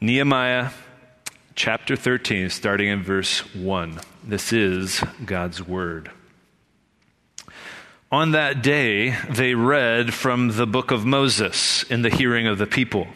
Nehemiah 0.00 0.70
chapter 1.56 1.96
13, 1.96 2.50
starting 2.50 2.86
in 2.86 3.02
verse 3.02 3.40
1. 3.52 3.98
This 4.22 4.52
is 4.52 5.02
God's 5.24 5.60
word. 5.66 6.12
On 8.12 8.30
that 8.30 8.62
day, 8.62 9.16
they 9.28 9.54
read 9.54 10.14
from 10.14 10.56
the 10.56 10.68
book 10.68 10.92
of 10.92 11.04
Moses 11.04 11.82
in 11.90 12.02
the 12.02 12.10
hearing 12.10 12.46
of 12.46 12.58
the 12.58 12.66
people. 12.66 13.08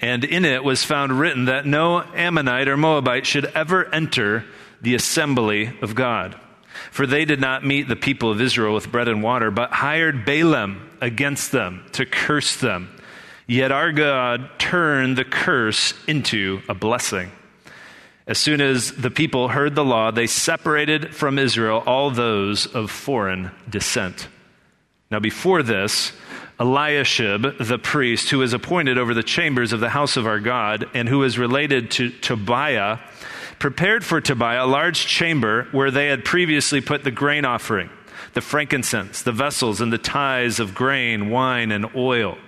And 0.00 0.24
in 0.24 0.44
it 0.44 0.64
was 0.64 0.82
found 0.82 1.20
written 1.20 1.44
that 1.44 1.64
no 1.64 2.00
Ammonite 2.00 2.66
or 2.66 2.76
Moabite 2.76 3.24
should 3.24 3.44
ever 3.44 3.86
enter 3.94 4.44
the 4.82 4.96
assembly 4.96 5.78
of 5.80 5.94
God. 5.94 6.34
For 6.90 7.06
they 7.06 7.24
did 7.24 7.40
not 7.40 7.64
meet 7.64 7.86
the 7.86 7.94
people 7.94 8.32
of 8.32 8.40
Israel 8.40 8.74
with 8.74 8.90
bread 8.90 9.06
and 9.06 9.22
water, 9.22 9.52
but 9.52 9.70
hired 9.70 10.24
Balaam 10.24 10.90
against 11.00 11.52
them 11.52 11.86
to 11.92 12.04
curse 12.04 12.56
them. 12.56 12.96
Yet 13.50 13.72
our 13.72 13.90
God 13.90 14.48
turned 14.60 15.18
the 15.18 15.24
curse 15.24 15.92
into 16.06 16.62
a 16.68 16.74
blessing. 16.74 17.32
As 18.28 18.38
soon 18.38 18.60
as 18.60 18.92
the 18.92 19.10
people 19.10 19.48
heard 19.48 19.74
the 19.74 19.84
law, 19.84 20.12
they 20.12 20.28
separated 20.28 21.12
from 21.16 21.36
Israel 21.36 21.82
all 21.84 22.12
those 22.12 22.66
of 22.66 22.92
foreign 22.92 23.50
descent. 23.68 24.28
Now, 25.10 25.18
before 25.18 25.64
this, 25.64 26.12
Eliashib, 26.60 27.58
the 27.58 27.78
priest, 27.78 28.30
who 28.30 28.38
was 28.38 28.52
appointed 28.52 28.98
over 28.98 29.14
the 29.14 29.24
chambers 29.24 29.72
of 29.72 29.80
the 29.80 29.88
house 29.88 30.16
of 30.16 30.28
our 30.28 30.38
God, 30.38 30.88
and 30.94 31.08
who 31.08 31.18
was 31.18 31.36
related 31.36 31.90
to 31.90 32.10
Tobiah, 32.10 32.98
prepared 33.58 34.04
for 34.04 34.20
Tobiah 34.20 34.64
a 34.64 34.68
large 34.68 35.06
chamber 35.06 35.66
where 35.72 35.90
they 35.90 36.06
had 36.06 36.24
previously 36.24 36.80
put 36.80 37.02
the 37.02 37.10
grain 37.10 37.44
offering, 37.44 37.90
the 38.34 38.42
frankincense, 38.42 39.22
the 39.22 39.32
vessels, 39.32 39.80
and 39.80 39.92
the 39.92 39.98
tithes 39.98 40.60
of 40.60 40.72
grain, 40.72 41.30
wine, 41.30 41.72
and 41.72 41.96
oil, 41.96 42.38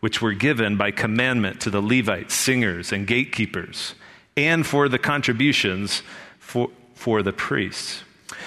which 0.00 0.22
were 0.22 0.32
given 0.32 0.76
by 0.76 0.90
commandment 0.90 1.60
to 1.60 1.70
the 1.70 1.82
Levites, 1.82 2.34
singers, 2.34 2.92
and 2.92 3.06
gatekeepers 3.06 3.94
and 4.38 4.64
for 4.64 4.88
the 4.88 4.98
contributions 4.98 6.02
for, 6.38 6.70
for 6.94 7.22
the 7.22 7.32
priests. 7.32 8.04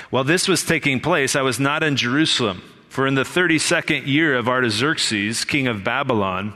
While 0.09 0.23
this 0.23 0.47
was 0.47 0.63
taking 0.63 1.01
place, 1.01 1.35
I 1.35 1.41
was 1.41 1.59
not 1.59 1.83
in 1.83 1.97
Jerusalem, 1.97 2.61
for 2.87 3.07
in 3.07 3.15
the 3.15 3.23
32nd 3.23 4.07
year 4.07 4.35
of 4.35 4.47
Artaxerxes, 4.47 5.43
king 5.43 5.67
of 5.67 5.83
Babylon, 5.83 6.53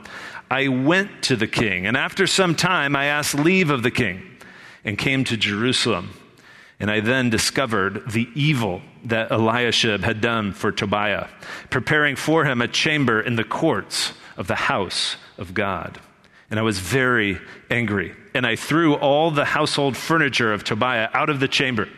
I 0.50 0.68
went 0.68 1.22
to 1.24 1.36
the 1.36 1.46
king, 1.46 1.86
and 1.86 1.96
after 1.96 2.26
some 2.26 2.54
time 2.54 2.96
I 2.96 3.06
asked 3.06 3.34
leave 3.34 3.68
of 3.68 3.82
the 3.82 3.90
king 3.90 4.22
and 4.84 4.96
came 4.96 5.24
to 5.24 5.36
Jerusalem. 5.36 6.10
And 6.78 6.90
I 6.90 7.00
then 7.00 7.30
discovered 7.30 8.10
the 8.10 8.28
evil 8.34 8.82
that 9.04 9.30
Eliashib 9.30 10.02
had 10.02 10.20
done 10.20 10.52
for 10.52 10.70
Tobiah, 10.70 11.28
preparing 11.70 12.16
for 12.16 12.44
him 12.44 12.60
a 12.60 12.68
chamber 12.68 13.18
in 13.20 13.36
the 13.36 13.44
courts 13.44 14.12
of 14.36 14.46
the 14.46 14.54
house 14.54 15.16
of 15.38 15.54
God. 15.54 16.00
And 16.50 16.58
I 16.60 16.62
was 16.62 16.78
very 16.78 17.38
angry. 17.70 18.14
And 18.34 18.46
I 18.46 18.56
threw 18.56 18.94
all 18.94 19.30
the 19.30 19.44
household 19.44 19.96
furniture 19.96 20.52
of 20.52 20.64
Tobiah 20.64 21.08
out 21.12 21.30
of 21.30 21.40
the 21.40 21.48
chamber. 21.48 21.88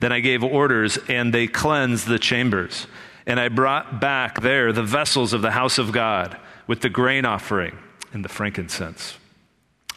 Then 0.00 0.12
I 0.12 0.20
gave 0.20 0.44
orders, 0.44 0.98
and 1.08 1.34
they 1.34 1.46
cleansed 1.46 2.06
the 2.06 2.18
chambers. 2.18 2.86
And 3.26 3.38
I 3.38 3.48
brought 3.48 4.00
back 4.00 4.40
there 4.40 4.72
the 4.72 4.82
vessels 4.82 5.32
of 5.32 5.42
the 5.42 5.50
house 5.50 5.78
of 5.78 5.92
God 5.92 6.36
with 6.66 6.80
the 6.80 6.88
grain 6.88 7.24
offering 7.24 7.76
and 8.12 8.24
the 8.24 8.28
frankincense. 8.28 9.18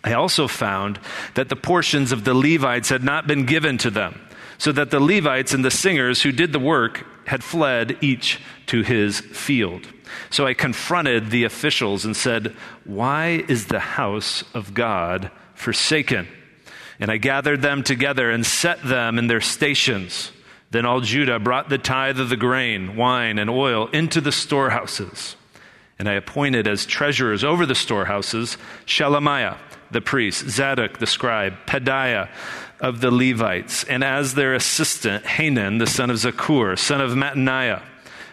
I 0.03 0.13
also 0.13 0.47
found 0.47 0.99
that 1.35 1.49
the 1.49 1.55
portions 1.55 2.11
of 2.11 2.23
the 2.23 2.33
Levites 2.33 2.89
had 2.89 3.03
not 3.03 3.27
been 3.27 3.45
given 3.45 3.77
to 3.79 3.91
them, 3.91 4.19
so 4.57 4.71
that 4.71 4.89
the 4.89 4.99
Levites 4.99 5.53
and 5.53 5.63
the 5.63 5.71
singers 5.71 6.23
who 6.23 6.31
did 6.31 6.51
the 6.51 6.59
work 6.59 7.05
had 7.25 7.43
fled 7.43 7.97
each 8.01 8.39
to 8.67 8.81
his 8.81 9.19
field. 9.19 9.87
So 10.29 10.45
I 10.45 10.53
confronted 10.53 11.29
the 11.29 11.43
officials 11.43 12.05
and 12.05 12.15
said, 12.15 12.55
Why 12.83 13.43
is 13.47 13.67
the 13.67 13.79
house 13.79 14.43
of 14.53 14.73
God 14.73 15.31
forsaken? 15.53 16.27
And 16.99 17.09
I 17.11 17.17
gathered 17.17 17.61
them 17.61 17.83
together 17.83 18.29
and 18.29 18.45
set 18.45 18.83
them 18.83 19.17
in 19.17 19.27
their 19.27 19.41
stations. 19.41 20.31
Then 20.69 20.85
all 20.85 21.01
Judah 21.01 21.39
brought 21.39 21.69
the 21.69 21.77
tithe 21.77 22.19
of 22.19 22.29
the 22.29 22.37
grain, 22.37 22.95
wine, 22.95 23.39
and 23.39 23.49
oil 23.49 23.87
into 23.87 24.21
the 24.21 24.31
storehouses. 24.31 25.35
And 25.99 26.07
I 26.07 26.13
appointed 26.13 26.67
as 26.67 26.85
treasurers 26.85 27.43
over 27.43 27.65
the 27.65 27.75
storehouses 27.75 28.57
Shelemiah 28.85 29.57
the 29.91 30.01
priest, 30.01 30.49
Zadok 30.49 30.97
the 30.97 31.07
scribe, 31.07 31.53
Pedaiah 31.67 32.29
of 32.79 33.01
the 33.01 33.11
Levites, 33.11 33.83
and 33.83 34.03
as 34.03 34.33
their 34.33 34.53
assistant 34.53 35.25
Hanan 35.25 35.77
the 35.77 35.87
son 35.87 36.09
of 36.09 36.17
Zaccur, 36.17 36.77
son 36.77 37.01
of 37.01 37.11
Mattaniah 37.11 37.83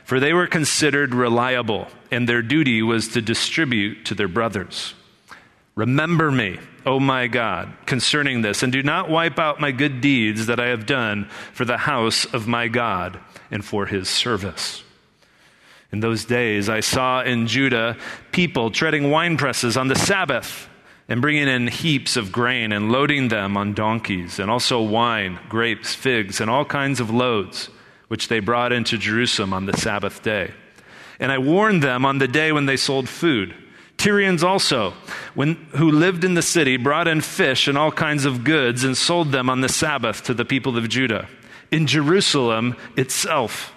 for 0.09 0.19
they 0.19 0.33
were 0.33 0.47
considered 0.47 1.15
reliable, 1.15 1.87
and 2.11 2.27
their 2.27 2.41
duty 2.41 2.81
was 2.81 3.09
to 3.09 3.21
distribute 3.21 4.07
to 4.07 4.15
their 4.15 4.27
brothers. 4.27 4.95
Remember 5.75 6.31
me, 6.31 6.59
O 6.87 6.99
my 6.99 7.27
God, 7.27 7.75
concerning 7.85 8.41
this, 8.41 8.63
and 8.63 8.73
do 8.73 8.83
not 8.83 9.11
wipe 9.11 9.39
out 9.39 9.61
my 9.61 9.71
good 9.71 10.01
deeds 10.01 10.47
that 10.47 10.59
I 10.59 10.69
have 10.69 10.87
done 10.87 11.29
for 11.53 11.67
the 11.67 11.77
house 11.77 12.25
of 12.25 12.49
my 12.49 12.69
God 12.69 13.21
and 13.51 13.63
for 13.63 13.85
his 13.85 14.09
service. 14.09 14.83
In 15.93 16.01
those 16.01 16.25
days, 16.25 16.71
I 16.71 16.81
saw 16.81 17.23
in 17.23 17.47
Judah 17.47 17.95
people 18.33 18.71
treading 18.71 19.11
wine 19.11 19.37
presses 19.37 19.77
on 19.77 19.89
the 19.89 19.95
Sabbath 19.95 20.71
and 21.07 21.21
bringing 21.21 21.49
in 21.49 21.69
heaps 21.69 22.17
of 22.17 22.33
grain 22.33 22.73
and 22.73 22.91
loading 22.91 23.29
them 23.29 23.59
on 23.59 23.75
donkeys, 23.75 24.39
and 24.39 24.51
also 24.51 24.81
wine, 24.81 25.39
grapes, 25.51 25.95
figs, 25.95 26.41
and 26.41 26.49
all 26.49 26.65
kinds 26.65 26.99
of 26.99 27.11
loads 27.11 27.69
which 28.09 28.29
they 28.29 28.41
brought 28.41 28.73
into 28.73 28.99
Jerusalem 28.99 29.53
on 29.53 29.67
the 29.67 29.77
Sabbath 29.77 30.23
day. 30.23 30.53
And 31.21 31.31
I 31.31 31.39
warned 31.39 31.83
them 31.83 32.05
on 32.05 32.19
the 32.19 32.29
day 32.29 32.53
when 32.53 32.67
they 32.67 32.77
sold 32.77 33.09
food. 33.09 33.55
Tyrians 33.97 34.45
also, 34.45 34.93
when, 35.35 35.57
who 35.77 35.91
lived 35.91 36.23
in 36.23 36.35
the 36.35 36.43
city, 36.43 36.77
brought 36.77 37.09
in 37.09 37.21
fish 37.21 37.67
and 37.67 37.77
all 37.77 37.91
kinds 37.91 38.25
of 38.25 38.45
goods 38.45 38.85
and 38.85 38.97
sold 38.97 39.33
them 39.33 39.51
on 39.51 39.61
the 39.61 39.69
Sabbath 39.69 40.23
to 40.25 40.35
the 40.35 40.45
people 40.45 40.79
of 40.79 40.89
Judah. 40.89 41.29
In 41.71 41.87
Jerusalem 41.87 42.77
itself. 42.97 43.75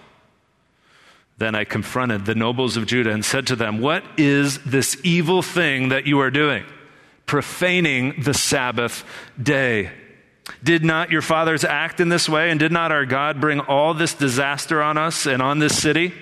Then 1.40 1.56
I 1.56 1.63
confronted 1.63 2.25
the 2.25 2.36
nobles 2.36 2.78
of 2.78 2.86
Judah 2.86 3.12
and 3.12 3.25
said 3.25 3.48
to 3.48 3.56
them, 3.56 3.81
What 3.81 4.03
is 4.16 4.59
this 4.59 4.96
evil 5.03 5.42
thing 5.42 5.90
that 5.90 6.06
you 6.06 6.19
are 6.19 6.30
doing? 6.30 6.63
Profaning 7.25 8.24
the 8.24 8.36
Sabbath 8.36 9.03
day. 9.42 9.92
Did 10.63 10.84
not 10.84 11.12
your 11.12 11.22
fathers 11.22 11.63
act 11.63 12.00
in 12.00 12.09
this 12.09 12.28
way? 12.28 12.50
And 12.50 12.59
did 12.59 12.72
not 12.72 12.91
our 12.91 13.06
God 13.06 13.40
bring 13.40 13.59
all 13.59 13.94
this 13.94 14.13
disaster 14.13 14.81
on 14.81 14.97
us 14.97 15.25
and 15.25 15.41
on 15.41 15.59
this 15.59 15.78
city? 15.78 16.13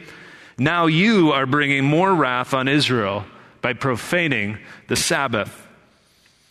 Now 0.57 0.87
you 0.87 1.31
are 1.31 1.45
bringing 1.45 1.85
more 1.85 2.13
wrath 2.13 2.53
on 2.53 2.67
Israel 2.67 3.25
by 3.61 3.73
profaning 3.73 4.57
the 4.87 4.95
Sabbath. 4.95 5.67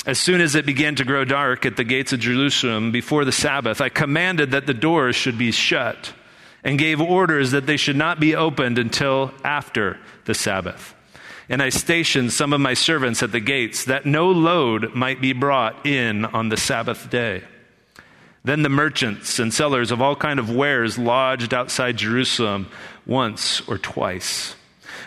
As 0.07 0.19
soon 0.19 0.41
as 0.41 0.55
it 0.55 0.65
began 0.65 0.95
to 0.97 1.05
grow 1.05 1.25
dark 1.25 1.67
at 1.67 1.77
the 1.77 1.85
gates 1.85 2.13
of 2.13 2.21
Jerusalem 2.21 2.93
before 2.93 3.25
the 3.25 3.33
Sabbath, 3.33 3.81
I 3.81 3.91
commanded 3.91 4.53
that 4.53 4.67
the 4.67 4.75
doors 4.75 5.17
should 5.17 5.37
be 5.37 5.53
shut 5.53 6.15
and 6.65 6.79
gave 6.79 7.01
orders 7.01 7.51
that 7.51 7.67
they 7.67 7.77
should 7.77 7.97
not 7.97 8.19
be 8.19 8.35
opened 8.35 8.79
until 8.79 9.33
after 9.45 9.99
the 10.25 10.35
Sabbath. 10.35 10.95
And 11.49 11.63
I 11.63 11.69
stationed 11.69 12.33
some 12.33 12.53
of 12.53 12.61
my 12.61 12.75
servants 12.75 13.23
at 13.23 13.33
the 13.33 13.41
gates 13.41 13.85
that 13.85 14.07
no 14.07 14.31
load 14.31 14.95
might 14.95 15.21
be 15.21 15.33
brought 15.33 15.87
in 15.87 16.25
on 16.25 16.49
the 16.49 16.57
Sabbath 16.57 17.11
day. 17.11 17.43
Then 18.49 18.63
the 18.63 18.71
merchants 18.71 19.39
and 19.39 19.53
sellers 19.53 19.91
of 19.91 20.01
all 20.01 20.17
kind 20.17 20.39
of 20.39 20.51
wares 20.51 20.97
lodged 20.97 21.53
outside 21.53 21.99
Jerusalem 21.99 22.71
once 23.05 23.61
or 23.69 23.77
twice. 23.77 24.57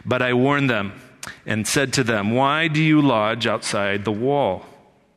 But 0.06 0.22
I 0.22 0.36
warned 0.36 0.70
them 0.70 1.02
and 1.44 1.68
said 1.68 1.92
to 1.94 2.04
them, 2.04 2.36
Why 2.36 2.68
do 2.68 2.80
you 2.80 3.02
lodge 3.02 3.48
outside 3.48 4.06
the 4.06 4.12
wall? 4.12 4.68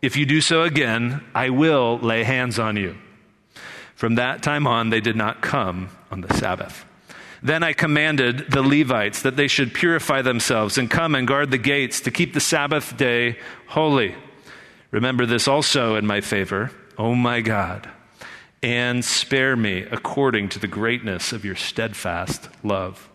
If 0.01 0.17
you 0.17 0.25
do 0.25 0.41
so 0.41 0.63
again, 0.63 1.23
I 1.35 1.51
will 1.51 1.99
lay 1.99 2.25
hands 2.25 2.59
on 2.59 2.77
you. 2.77 2.97
From 3.95 4.15
that 4.15 4.43
time 4.43 4.67
on, 4.67 4.89
they 4.89 5.03
did 5.03 5.17
not 5.17 5.43
come 5.43 5.91
on 6.11 6.23
the 6.23 6.33
Sabbath. 6.33 6.87
Then 7.43 7.63
I 7.63 7.75
commanded 7.75 8.51
the 8.51 8.63
Levites 8.63 9.21
that 9.21 9.37
they 9.37 9.49
should 9.49 9.75
purify 9.75 10.23
themselves 10.23 10.79
and 10.79 10.91
come 10.91 11.15
and 11.15 11.29
guard 11.29 11.51
the 11.51 11.59
gates 11.59 12.01
to 12.01 12.11
keep 12.11 12.33
the 12.33 12.41
Sabbath 12.41 12.97
day 12.97 13.39
holy. 13.67 14.15
Remember 14.91 15.27
this 15.27 15.47
also 15.47 15.97
in 15.97 16.07
my 16.07 16.23
favor, 16.23 16.71
O 16.97 17.15
my 17.15 17.43
God 17.43 17.91
and 18.65 19.05
spare 19.05 19.55
me 19.55 19.83
according 19.91 20.49
to 20.49 20.59
the 20.59 20.67
greatness 20.67 21.35
of 21.35 21.45
your 21.45 21.55
steadfast 21.55 22.49
love. 22.63 23.11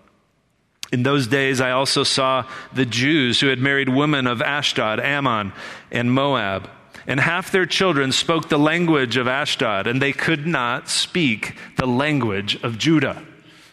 In 0.91 1.01
those 1.01 1.25
days, 1.25 1.59
I 1.59 1.71
also 1.71 2.03
saw 2.03 2.47
the 2.71 2.85
Jews 2.85 3.39
who 3.39 3.47
had 3.47 3.57
married 3.57 3.89
women 3.89 4.27
of 4.27 4.43
Ashdod, 4.43 4.99
Ammon, 4.99 5.51
and 5.91 6.13
Moab. 6.13 6.69
And 7.07 7.19
half 7.19 7.51
their 7.51 7.65
children 7.65 8.11
spoke 8.11 8.49
the 8.49 8.59
language 8.59 9.17
of 9.17 9.27
Ashdod, 9.27 9.87
and 9.87 9.99
they 9.99 10.13
could 10.13 10.45
not 10.45 10.87
speak 10.87 11.55
the 11.77 11.87
language 11.87 12.61
of 12.61 12.77
Judah, 12.77 13.25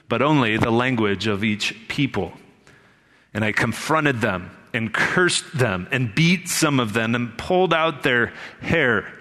but 0.09 0.23
only 0.23 0.57
the 0.57 0.73
language 0.73 1.27
of 1.27 1.45
each 1.45 1.77
people. 1.89 2.33
And 3.35 3.45
I 3.45 3.53
confronted 3.53 4.23
them 4.23 4.51
and 4.73 4.95
cursed 4.95 5.59
them 5.59 5.89
and 5.91 6.15
beat 6.15 6.49
some 6.49 6.81
of 6.81 6.95
them 6.95 7.15
and 7.15 7.37
pulled 7.37 7.75
out 7.75 8.03
their 8.03 8.33
hair 8.63 9.13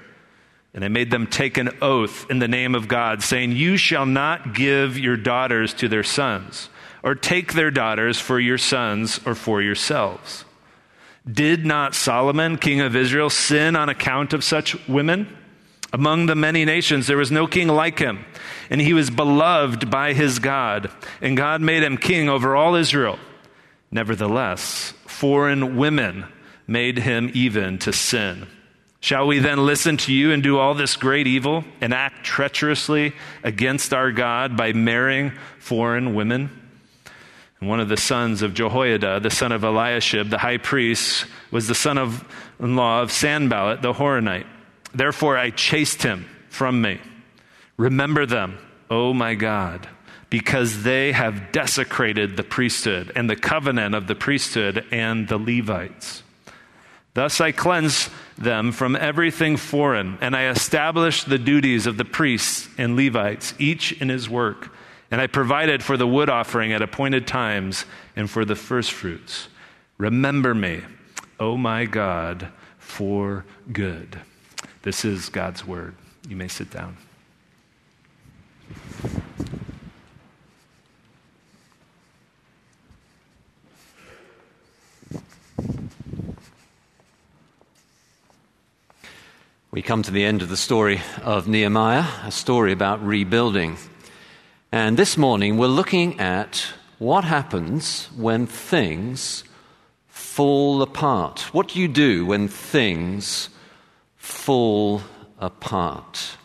and 0.75 0.83
I 0.83 0.89
made 0.89 1.09
them 1.09 1.25
take 1.25 1.57
an 1.57 1.69
oath 1.81 2.29
in 2.29 2.39
the 2.39 2.49
name 2.49 2.75
of 2.75 2.89
God, 2.89 3.23
saying, 3.23 3.53
You 3.53 3.77
shall 3.77 4.05
not 4.05 4.53
give 4.53 4.99
your 4.99 5.15
daughters 5.15 5.73
to 5.75 5.87
their 5.87 6.03
sons, 6.03 6.69
or 7.01 7.15
take 7.15 7.53
their 7.53 7.71
daughters 7.71 8.19
for 8.19 8.41
your 8.41 8.57
sons 8.57 9.21
or 9.25 9.35
for 9.35 9.61
yourselves. 9.61 10.43
Did 11.25 11.65
not 11.65 11.95
Solomon, 11.95 12.57
king 12.57 12.81
of 12.81 12.93
Israel, 12.93 13.29
sin 13.29 13.77
on 13.77 13.87
account 13.87 14.33
of 14.33 14.43
such 14.43 14.75
women? 14.87 15.35
Among 15.93 16.25
the 16.25 16.35
many 16.35 16.65
nations, 16.65 17.07
there 17.07 17.15
was 17.15 17.31
no 17.31 17.47
king 17.47 17.69
like 17.69 17.97
him, 17.97 18.25
and 18.69 18.81
he 18.81 18.93
was 18.93 19.09
beloved 19.09 19.89
by 19.89 20.11
his 20.11 20.39
God, 20.39 20.91
and 21.21 21.37
God 21.37 21.61
made 21.61 21.83
him 21.83 21.95
king 21.95 22.27
over 22.27 22.53
all 22.53 22.75
Israel. 22.75 23.17
Nevertheless, 23.91 24.93
foreign 25.07 25.77
women 25.77 26.25
made 26.67 26.97
him 26.99 27.31
even 27.33 27.77
to 27.79 27.93
sin. 27.93 28.47
Shall 29.05 29.27
we 29.27 29.37
then 29.37 29.67
listen 29.67 29.97
to 29.97 30.11
you 30.11 30.31
and 30.31 30.41
do 30.41 30.57
all 30.57 30.73
this 30.73 30.95
great 30.95 31.27
evil 31.27 31.63
and 31.79 31.93
act 31.93 32.25
treacherously 32.25 33.13
against 33.43 33.93
our 33.93 34.11
God 34.11 34.57
by 34.57 34.73
marrying 34.73 35.33
foreign 35.59 36.15
women? 36.15 36.49
And 37.59 37.69
one 37.69 37.79
of 37.79 37.87
the 37.87 37.97
sons 37.97 38.41
of 38.41 38.55
Jehoiada, 38.55 39.19
the 39.19 39.29
son 39.29 39.51
of 39.51 39.63
Eliashib, 39.63 40.31
the 40.31 40.39
high 40.39 40.57
priest, 40.57 41.27
was 41.51 41.67
the 41.67 41.75
son 41.75 41.99
of 41.99 42.27
in 42.59 42.75
law 42.75 43.03
of 43.03 43.11
Sanballat 43.11 43.83
the 43.83 43.93
Horonite. 43.93 44.47
Therefore 44.91 45.37
I 45.37 45.51
chased 45.51 46.01
him 46.01 46.25
from 46.49 46.81
me. 46.81 46.99
Remember 47.77 48.25
them, 48.25 48.57
O 48.89 49.13
my 49.13 49.35
God, 49.35 49.87
because 50.31 50.81
they 50.81 51.11
have 51.11 51.51
desecrated 51.51 52.37
the 52.37 52.43
priesthood 52.43 53.11
and 53.15 53.29
the 53.29 53.35
covenant 53.35 53.93
of 53.93 54.07
the 54.07 54.15
priesthood 54.15 54.83
and 54.89 55.27
the 55.27 55.37
Levites. 55.37 56.23
Thus 57.13 57.39
I 57.39 57.51
cleanse 57.51 58.09
them 58.37 58.71
from 58.71 58.95
everything 58.95 59.57
foreign, 59.57 60.17
and 60.21 60.35
I 60.35 60.49
established 60.49 61.29
the 61.29 61.37
duties 61.37 61.87
of 61.87 61.97
the 61.97 62.05
priests 62.05 62.67
and 62.77 62.95
Levites, 62.95 63.53
each 63.59 63.93
in 63.93 64.09
his 64.09 64.29
work 64.29 64.69
and 65.11 65.21
I 65.21 65.27
provided 65.27 65.83
for 65.83 65.97
the 65.97 66.07
wood 66.07 66.29
offering 66.29 66.73
at 66.73 66.81
appointed 66.81 67.27
times 67.27 67.85
and 68.15 68.29
for 68.29 68.43
the 68.43 68.55
firstfruits. 68.55 69.47
Remember 69.97 70.53
me, 70.53 70.81
O 71.39 71.57
my 71.57 71.85
God, 71.85 72.49
for 72.79 73.45
good. 73.71 74.19
This 74.81 75.05
is 75.05 75.29
God's 75.29 75.65
word. 75.65 75.95
You 76.27 76.35
may 76.35 76.47
sit 76.47 76.71
down. 76.71 76.97
We 89.75 89.81
come 89.81 90.03
to 90.03 90.11
the 90.11 90.23
end 90.23 90.41
of 90.41 90.47
the 90.47 90.55
story 90.55 91.01
of 91.21 91.49
Nehemiah, 91.49 92.05
a 92.23 92.31
story 92.31 92.71
about 92.71 93.05
rebuilding. 93.05 93.75
And 94.71 94.95
this 94.95 95.17
morning 95.17 95.57
we're 95.57 95.67
looking 95.67 96.17
at 96.17 96.65
what 96.97 97.25
happens 97.25 98.05
when 98.15 98.47
things 98.47 99.43
fall 100.07 100.81
apart. 100.81 101.53
What 101.53 101.67
do 101.67 101.81
you 101.81 101.89
do 101.89 102.25
when 102.25 102.47
things 102.47 103.49
fall 104.15 105.01
apart? 105.39 106.37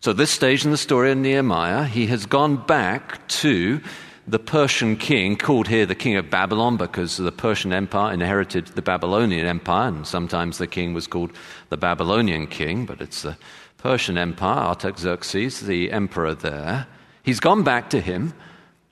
So, 0.00 0.12
this 0.12 0.30
stage 0.30 0.66
in 0.66 0.70
the 0.70 0.76
story 0.76 1.12
of 1.12 1.16
Nehemiah, 1.16 1.84
he 1.84 2.08
has 2.08 2.26
gone 2.26 2.56
back 2.56 3.26
to 3.28 3.80
the 4.28 4.38
Persian 4.38 4.96
king, 4.96 5.36
called 5.36 5.68
here 5.68 5.86
the 5.86 5.94
king 5.94 6.16
of 6.16 6.28
Babylon 6.28 6.76
because 6.76 7.16
the 7.16 7.32
Persian 7.32 7.72
Empire 7.72 8.12
inherited 8.12 8.66
the 8.68 8.82
Babylonian 8.82 9.46
Empire, 9.46 9.88
and 9.88 10.06
sometimes 10.06 10.58
the 10.58 10.66
king 10.66 10.92
was 10.92 11.06
called 11.06 11.32
the 11.70 11.78
Babylonian 11.78 12.46
king, 12.46 12.84
but 12.84 13.00
it's 13.00 13.22
the 13.22 13.38
Persian 13.78 14.18
Empire, 14.18 14.66
Artaxerxes, 14.66 15.60
the 15.60 15.90
emperor 15.90 16.34
there. 16.34 16.86
He's 17.22 17.40
gone 17.40 17.62
back 17.62 17.88
to 17.90 18.00
him, 18.00 18.34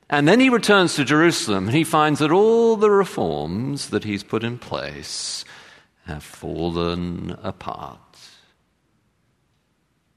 and 0.09 0.27
then 0.27 0.41
he 0.41 0.49
returns 0.49 0.95
to 0.95 1.05
Jerusalem 1.05 1.67
and 1.67 1.77
he 1.77 1.85
finds 1.85 2.21
that 2.21 2.31
all 2.31 2.77
the 2.77 2.91
reforms 2.91 3.91
that 3.91 4.05
he's 4.05 4.23
put 4.23 4.45
in 4.45 4.57
place 4.57 5.45
have 6.07 6.23
fallen 6.23 7.37
apart. 7.43 7.99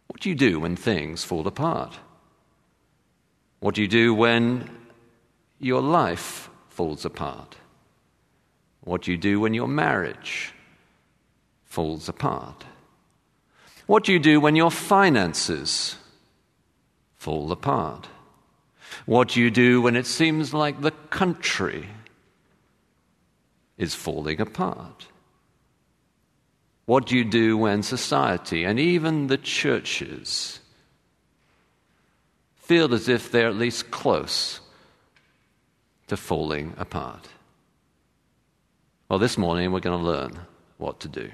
What 0.07 0.21
do 0.21 0.29
you 0.29 0.35
do 0.35 0.59
when 0.59 0.75
things 0.75 1.23
fall 1.23 1.47
apart? 1.47 1.97
What 3.59 3.75
do 3.75 3.81
you 3.81 3.87
do 3.87 4.13
when 4.13 4.69
your 5.59 5.81
life 5.81 6.49
falls 6.69 7.05
apart? 7.05 7.57
What 8.81 9.03
do 9.03 9.11
you 9.11 9.17
do 9.17 9.39
when 9.39 9.53
your 9.53 9.67
marriage 9.67 10.53
falls 11.65 12.09
apart? 12.09 12.65
What 13.85 14.03
do 14.03 14.13
you 14.13 14.19
do 14.19 14.39
when 14.39 14.55
your 14.55 14.71
finances 14.71 15.95
fall 17.17 17.51
apart? 17.51 18.07
What 19.05 19.29
do 19.29 19.41
you 19.41 19.51
do 19.51 19.81
when 19.81 19.95
it 19.95 20.05
seems 20.05 20.53
like 20.53 20.81
the 20.81 20.91
country 21.09 21.87
is 23.77 23.93
falling 23.95 24.39
apart? 24.39 25.07
What 26.85 27.05
do 27.05 27.17
you 27.17 27.23
do 27.23 27.57
when 27.57 27.83
society 27.83 28.63
and 28.63 28.79
even 28.79 29.27
the 29.27 29.37
churches 29.37 30.59
feel 32.55 32.93
as 32.93 33.07
if 33.07 33.31
they're 33.31 33.49
at 33.49 33.55
least 33.55 33.91
close 33.91 34.59
to 36.09 36.17
falling 36.17 36.73
apart? 36.77 37.29
Well, 39.09 39.19
this 39.19 39.37
morning 39.37 39.71
we're 39.71 39.79
going 39.79 39.99
to 39.99 40.05
learn 40.05 40.39
what 40.77 40.99
to 40.99 41.07
do. 41.07 41.31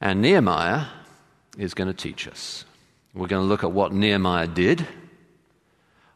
And 0.00 0.20
Nehemiah 0.20 0.86
is 1.56 1.74
going 1.74 1.88
to 1.88 1.94
teach 1.94 2.26
us. 2.26 2.64
We're 3.14 3.28
going 3.28 3.42
to 3.42 3.48
look 3.48 3.64
at 3.64 3.72
what 3.72 3.92
Nehemiah 3.92 4.46
did, 4.46 4.86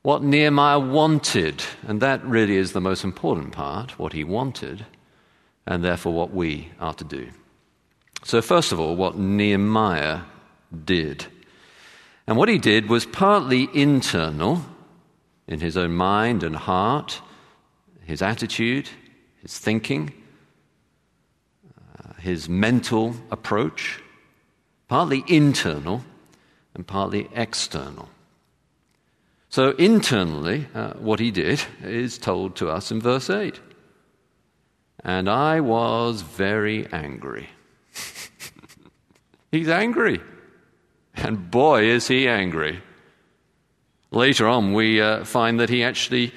what 0.02 0.22
Nehemiah 0.22 0.80
wanted, 0.80 1.62
and 1.86 2.00
that 2.00 2.24
really 2.24 2.56
is 2.56 2.72
the 2.72 2.80
most 2.80 3.04
important 3.04 3.52
part 3.52 3.98
what 3.98 4.12
he 4.12 4.24
wanted, 4.24 4.84
and 5.66 5.84
therefore 5.84 6.12
what 6.12 6.32
we 6.32 6.70
are 6.78 6.94
to 6.94 7.04
do. 7.04 7.28
So, 8.24 8.42
first 8.42 8.72
of 8.72 8.80
all, 8.80 8.96
what 8.96 9.16
Nehemiah 9.16 10.20
did. 10.84 11.26
And 12.26 12.36
what 12.36 12.48
he 12.48 12.58
did 12.58 12.88
was 12.88 13.06
partly 13.06 13.68
internal 13.72 14.64
in 15.50 15.60
his 15.60 15.76
own 15.76 15.92
mind 15.92 16.42
and 16.42 16.56
heart, 16.56 17.20
his 18.06 18.22
attitude, 18.22 18.88
his 19.42 19.58
thinking 19.58 20.14
his 22.20 22.48
mental 22.48 23.16
approach, 23.30 24.00
partly 24.88 25.24
internal 25.26 26.04
and 26.74 26.86
partly 26.86 27.28
external. 27.34 28.08
So, 29.48 29.70
internally, 29.70 30.68
uh, 30.74 30.92
what 30.94 31.18
he 31.18 31.32
did 31.32 31.60
is 31.82 32.18
told 32.18 32.54
to 32.56 32.68
us 32.68 32.92
in 32.92 33.00
verse 33.00 33.28
8. 33.28 33.58
And 35.02 35.28
I 35.28 35.60
was 35.60 36.22
very 36.22 36.86
angry. 36.92 37.48
He's 39.50 39.68
angry. 39.68 40.20
And 41.14 41.50
boy, 41.50 41.84
is 41.84 42.06
he 42.06 42.28
angry. 42.28 42.80
Later 44.10 44.48
on, 44.48 44.72
we 44.72 45.00
uh, 45.00 45.24
find 45.24 45.60
that 45.60 45.68
he 45.68 45.84
actually 45.84 46.32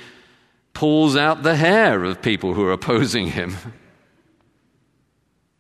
pulls 0.73 1.15
out 1.15 1.43
the 1.43 1.55
hair 1.55 2.03
of 2.03 2.21
people 2.21 2.53
who 2.53 2.63
are 2.63 2.71
opposing 2.71 3.27
him 3.27 3.55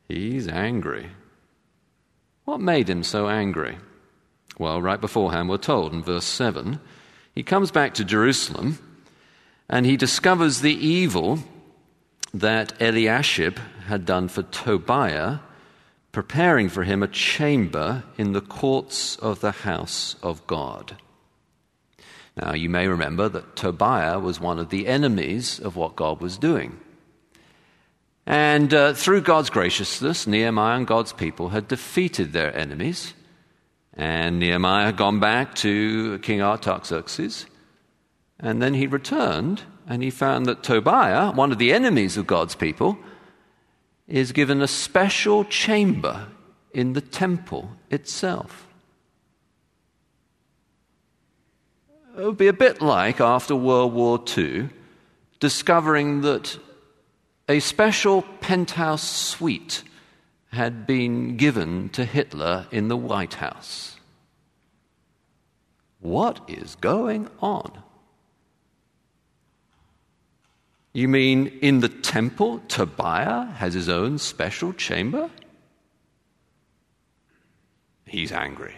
He's 0.07 0.47
angry. 0.47 1.09
What 2.45 2.59
made 2.59 2.89
him 2.89 3.03
so 3.03 3.27
angry? 3.27 3.77
Well, 4.59 4.81
right 4.81 5.01
beforehand, 5.01 5.49
we're 5.49 5.57
told 5.57 5.93
in 5.93 6.03
verse 6.03 6.25
7 6.25 6.79
he 7.33 7.41
comes 7.41 7.71
back 7.71 7.95
to 7.95 8.05
Jerusalem 8.05 8.77
and 9.67 9.85
he 9.85 9.97
discovers 9.97 10.61
the 10.61 10.75
evil 10.75 11.39
that 12.33 12.79
Eliashib 12.79 13.57
had 13.87 14.05
done 14.05 14.27
for 14.27 14.43
Tobiah, 14.43 15.39
preparing 16.11 16.69
for 16.69 16.83
him 16.83 17.01
a 17.01 17.07
chamber 17.07 18.03
in 18.17 18.33
the 18.33 18.41
courts 18.41 19.15
of 19.15 19.39
the 19.39 19.51
house 19.51 20.15
of 20.21 20.45
God. 20.45 20.97
Now, 22.35 22.53
you 22.53 22.69
may 22.69 22.87
remember 22.87 23.29
that 23.29 23.55
Tobiah 23.55 24.19
was 24.19 24.39
one 24.39 24.59
of 24.59 24.69
the 24.69 24.87
enemies 24.87 25.59
of 25.59 25.75
what 25.75 25.95
God 25.95 26.19
was 26.19 26.37
doing. 26.37 26.79
And 28.25 28.73
uh, 28.73 28.93
through 28.93 29.21
God's 29.21 29.49
graciousness, 29.49 30.25
Nehemiah 30.25 30.77
and 30.77 30.87
God's 30.87 31.13
people 31.13 31.49
had 31.49 31.67
defeated 31.67 32.33
their 32.33 32.55
enemies. 32.55 33.13
And 33.95 34.39
Nehemiah 34.39 34.85
had 34.85 34.97
gone 34.97 35.19
back 35.19 35.53
to 35.55 36.17
King 36.19 36.41
Artaxerxes. 36.41 37.45
And 38.39 38.61
then 38.61 38.73
he 38.73 38.87
returned 38.87 39.61
and 39.87 40.01
he 40.01 40.09
found 40.09 40.45
that 40.45 40.63
Tobiah, 40.63 41.31
one 41.31 41.51
of 41.51 41.57
the 41.57 41.73
enemies 41.73 42.17
of 42.17 42.25
God's 42.25 42.55
people, 42.55 42.97
is 44.07 44.31
given 44.31 44.61
a 44.61 44.67
special 44.67 45.43
chamber 45.45 46.27
in 46.73 46.93
the 46.93 47.01
temple 47.01 47.71
itself. 47.89 48.67
It 52.15 52.23
would 52.23 52.37
be 52.37 52.47
a 52.47 52.53
bit 52.53 52.81
like 52.81 53.19
after 53.19 53.55
World 53.55 53.93
War 53.93 54.23
II 54.37 54.69
discovering 55.39 56.21
that 56.21 56.59
a 57.49 57.59
special 57.59 58.21
penthouse 58.39 59.03
suite 59.03 59.83
had 60.51 60.85
been 60.85 61.37
given 61.37 61.89
to 61.89 62.05
Hitler 62.05 62.67
in 62.71 62.87
the 62.87 62.95
White 62.95 63.35
House. 63.35 63.97
What 65.99 66.41
is 66.47 66.75
going 66.75 67.29
on? 67.41 67.71
You 70.93 71.07
mean 71.07 71.47
in 71.61 71.79
the 71.79 71.89
temple, 71.89 72.61
Tobiah 72.67 73.45
has 73.45 73.73
his 73.73 73.89
own 73.89 74.19
special 74.19 74.71
chamber? 74.73 75.31
He's 78.05 78.31
angry. 78.31 78.75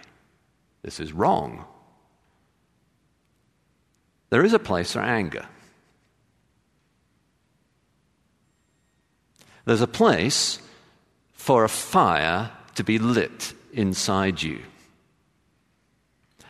This 0.82 1.02
is 1.02 1.12
wrong. 1.12 1.66
There 4.30 4.44
is 4.44 4.54
a 4.54 4.60
place 4.60 4.94
for 4.94 5.02
anger. 5.02 5.46
There's 9.66 9.82
a 9.82 9.88
place 9.88 10.60
for 11.34 11.64
a 11.64 11.70
fire 11.70 12.52
to 12.76 12.84
be 12.84 13.00
lit 13.00 13.54
inside 13.74 14.42
you. 14.42 14.62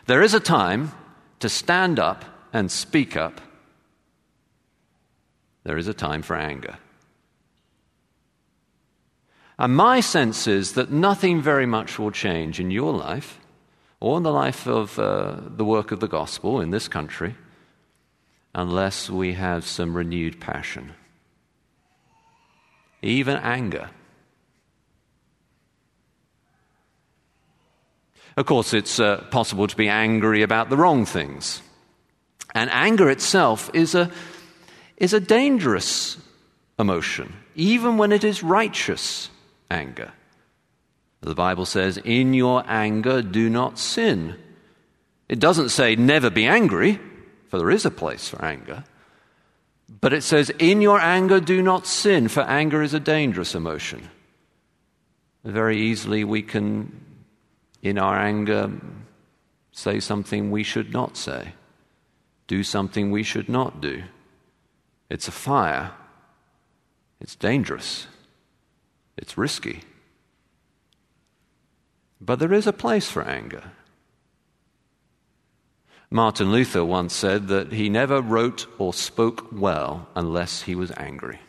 There 0.06 0.22
is 0.22 0.34
a 0.34 0.40
time 0.40 0.92
to 1.40 1.50
stand 1.50 2.00
up 2.00 2.26
and 2.54 2.72
speak 2.72 3.16
up 3.16 3.42
there 5.66 5.78
is 5.78 5.88
a 5.88 5.94
time 5.94 6.22
for 6.22 6.36
anger. 6.38 6.78
And 9.58 9.76
my 9.76 10.00
sense 10.00 10.48
is 10.48 10.74
that 10.74 10.92
nothing 10.92 11.42
very 11.42 11.66
much 11.66 11.98
will 11.98 12.12
change 12.12 12.60
in 12.60 12.72
your 12.72 12.94
life 12.94 13.40
or 14.00 14.18
in 14.18 14.24
the 14.24 14.32
life 14.32 14.68
of 14.68 15.00
uh, 15.00 15.38
the 15.58 15.66
work 15.66 15.92
of 15.92 16.00
the 16.00 16.08
gospel 16.08 16.62
in 16.62 16.70
this 16.70 16.88
country 16.88 17.36
unless 18.56 19.10
we 19.10 19.34
have 19.34 19.68
some 19.68 19.96
renewed 19.96 20.40
passion, 20.40 20.94
even 23.02 23.36
anger. 23.38 23.90
Of 28.38 28.46
course, 28.46 28.74
it's 28.74 29.00
uh, 29.00 29.26
possible 29.30 29.68
to 29.68 29.76
be 29.76 29.90
angry 29.90 30.42
about 30.42 30.70
the 30.70 30.78
wrong 30.78 31.06
things. 31.06 31.62
And 32.54 32.70
anger 32.72 33.10
itself 33.10 33.70
is 33.74 33.94
a, 33.94 34.10
is 34.98 35.14
a 35.14 35.20
dangerous 35.20 36.18
emotion, 36.80 37.34
even 37.56 37.98
when 37.98 38.14
it 38.14 38.24
is 38.24 38.42
righteous 38.42 39.30
anger. 39.70 40.14
The 41.20 41.36
Bible 41.36 41.66
says, 41.66 41.98
In 41.98 42.34
your 42.34 42.64
anger, 42.68 43.22
do 43.22 43.50
not 43.50 43.78
sin. 43.78 44.36
It 45.28 45.40
doesn't 45.40 45.70
say 45.70 45.98
never 45.98 46.30
be 46.30 46.46
angry, 46.46 47.00
for 47.56 47.60
there 47.60 47.72
is 47.72 47.86
a 47.86 47.90
place 47.90 48.28
for 48.28 48.44
anger. 48.44 48.84
But 50.02 50.12
it 50.12 50.24
says, 50.24 50.50
In 50.60 50.82
your 50.82 51.00
anger, 51.00 51.40
do 51.40 51.62
not 51.62 51.88
sin, 51.88 52.28
for 52.28 52.42
anger 52.42 52.84
is 52.84 52.94
a 52.94 53.00
dangerous 53.00 53.56
emotion. 53.56 54.10
Very 55.46 55.80
easily, 55.80 56.26
we 56.26 56.42
can, 56.42 56.92
in 57.82 57.98
our 57.98 58.20
anger, 58.20 58.74
say 59.72 60.02
something 60.02 60.52
we 60.52 60.64
should 60.64 60.92
not 60.92 61.16
say, 61.16 61.54
do 62.48 62.62
something 62.62 63.10
we 63.10 63.24
should 63.24 63.48
not 63.48 63.80
do. 63.80 64.04
It's 65.10 65.30
a 65.30 65.32
fire. 65.32 65.94
It's 67.22 67.38
dangerous. 67.38 68.08
It's 69.16 69.38
risky. 69.38 69.84
But 72.20 72.40
there 72.40 72.52
is 72.52 72.68
a 72.68 72.74
place 72.74 73.10
for 73.10 73.24
anger. 73.24 73.72
Martin 76.16 76.50
Luther 76.50 76.86
once 76.86 77.14
said 77.14 77.50
that 77.50 77.74
he 77.74 77.90
never 77.90 78.22
wrote 78.22 78.68
or 78.78 78.94
spoke 78.94 79.50
well 79.52 80.08
unless 80.16 80.62
he 80.62 80.74
was 80.74 80.90
angry. 80.96 81.40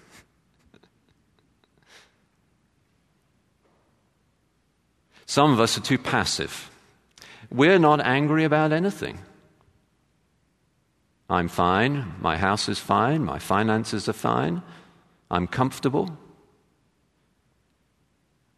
Some 5.25 5.53
of 5.53 5.61
us 5.61 5.79
are 5.79 5.83
too 5.83 5.99
passive. 5.99 6.69
We're 7.49 7.79
not 7.79 8.01
angry 8.01 8.43
about 8.43 8.73
anything. 8.73 9.21
I'm 11.31 11.47
fine. 11.47 12.17
My 12.21 12.37
house 12.37 12.69
is 12.69 12.81
fine. 12.81 13.23
My 13.25 13.39
finances 13.39 14.09
are 14.09 14.13
fine. 14.13 14.65
I'm 15.31 15.47
comfortable. 15.47 16.19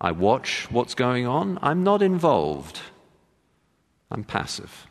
I 0.00 0.12
watch 0.12 0.68
what's 0.70 0.94
going 0.94 1.26
on. 1.26 1.58
I'm 1.60 1.84
not 1.84 2.00
involved. 2.00 2.80
I'm 4.10 4.24
passive. 4.24 4.86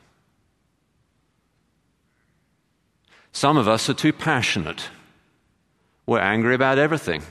Some 3.38 3.58
of 3.58 3.68
us 3.68 3.88
are 3.88 3.94
too 3.94 4.14
passionate. 4.14 4.90
We're 6.08 6.18
angry 6.18 6.56
about 6.56 6.80
everything. 6.80 7.22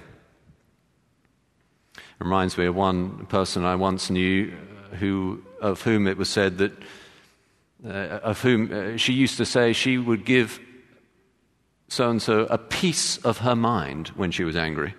It 1.96 2.20
reminds 2.20 2.56
me 2.56 2.66
of 2.66 2.76
one 2.76 3.26
person 3.26 3.64
I 3.64 3.74
once 3.74 4.08
knew 4.08 4.52
who, 5.00 5.42
of 5.60 5.82
whom 5.82 6.06
it 6.06 6.16
was 6.16 6.28
said 6.28 6.58
that 6.58 6.72
uh, 7.84 8.20
of 8.22 8.40
whom 8.40 8.72
uh, 8.72 8.96
she 8.96 9.14
used 9.14 9.36
to 9.38 9.44
say 9.44 9.72
she 9.72 9.98
would 9.98 10.24
give 10.24 10.60
so 11.88 12.08
and 12.08 12.22
so 12.22 12.42
a 12.50 12.58
piece 12.58 13.18
of 13.24 13.38
her 13.38 13.56
mind 13.56 14.12
when 14.14 14.30
she 14.30 14.44
was 14.44 14.54
angry. 14.54 14.94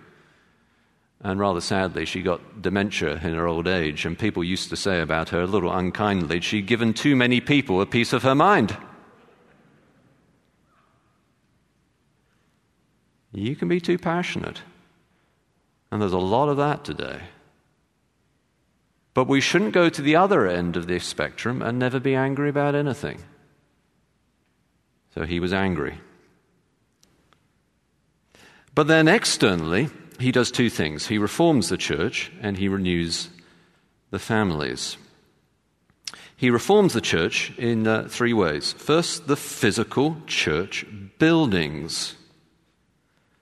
And 1.22 1.40
rather 1.40 1.62
sadly, 1.62 2.04
she 2.04 2.22
got 2.22 2.62
dementia 2.62 3.14
in 3.14 3.34
her 3.34 3.48
old 3.48 3.70
age, 3.70 4.06
and 4.06 4.20
people 4.20 4.44
used 4.44 4.68
to 4.72 4.76
say 4.76 5.00
about 5.00 5.30
her, 5.30 5.44
a 5.44 5.48
little 5.48 5.72
unkindly, 5.72 6.42
she'd 6.42 6.66
given 6.66 6.94
too 6.94 7.16
many 7.16 7.40
people 7.40 7.80
a 7.80 7.86
piece 7.86 8.12
of 8.12 8.24
her 8.24 8.36
mind. 8.36 8.76
You 13.32 13.56
can 13.56 13.68
be 13.68 13.80
too 13.80 13.98
passionate. 13.98 14.62
And 15.92 16.02
there's 16.02 16.14
a 16.14 16.18
lot 16.18 16.50
of 16.50 16.58
that 16.58 16.84
today. 16.84 17.22
But 19.14 19.28
we 19.28 19.42
shouldn't 19.42 19.74
go 19.74 19.90
to 19.90 20.02
the 20.02 20.16
other 20.16 20.48
end 20.48 20.78
of 20.78 20.88
the 20.88 21.00
spectrum 21.00 21.62
and 21.62 21.80
never 21.80 22.00
be 22.00 22.14
angry 22.14 22.50
about 22.50 22.76
anything. 22.76 23.24
So 25.16 25.24
he 25.24 25.40
was 25.40 25.54
angry. 25.54 26.00
But 28.76 28.88
then 28.88 29.08
externally, 29.08 29.90
he 30.20 30.32
does 30.32 30.52
two 30.52 30.70
things 30.70 31.08
he 31.08 31.18
reforms 31.18 31.70
the 31.70 31.78
church 31.78 32.32
and 32.42 32.58
he 32.58 32.68
renews 32.68 33.30
the 34.12 34.20
families. 34.20 34.98
He 36.36 36.52
reforms 36.52 36.94
the 36.94 37.02
church 37.02 37.52
in 37.58 37.88
uh, 37.88 38.08
three 38.08 38.34
ways. 38.34 38.74
First, 38.74 39.26
the 39.26 39.36
physical 39.36 40.18
church 40.28 40.86
buildings. 41.18 42.17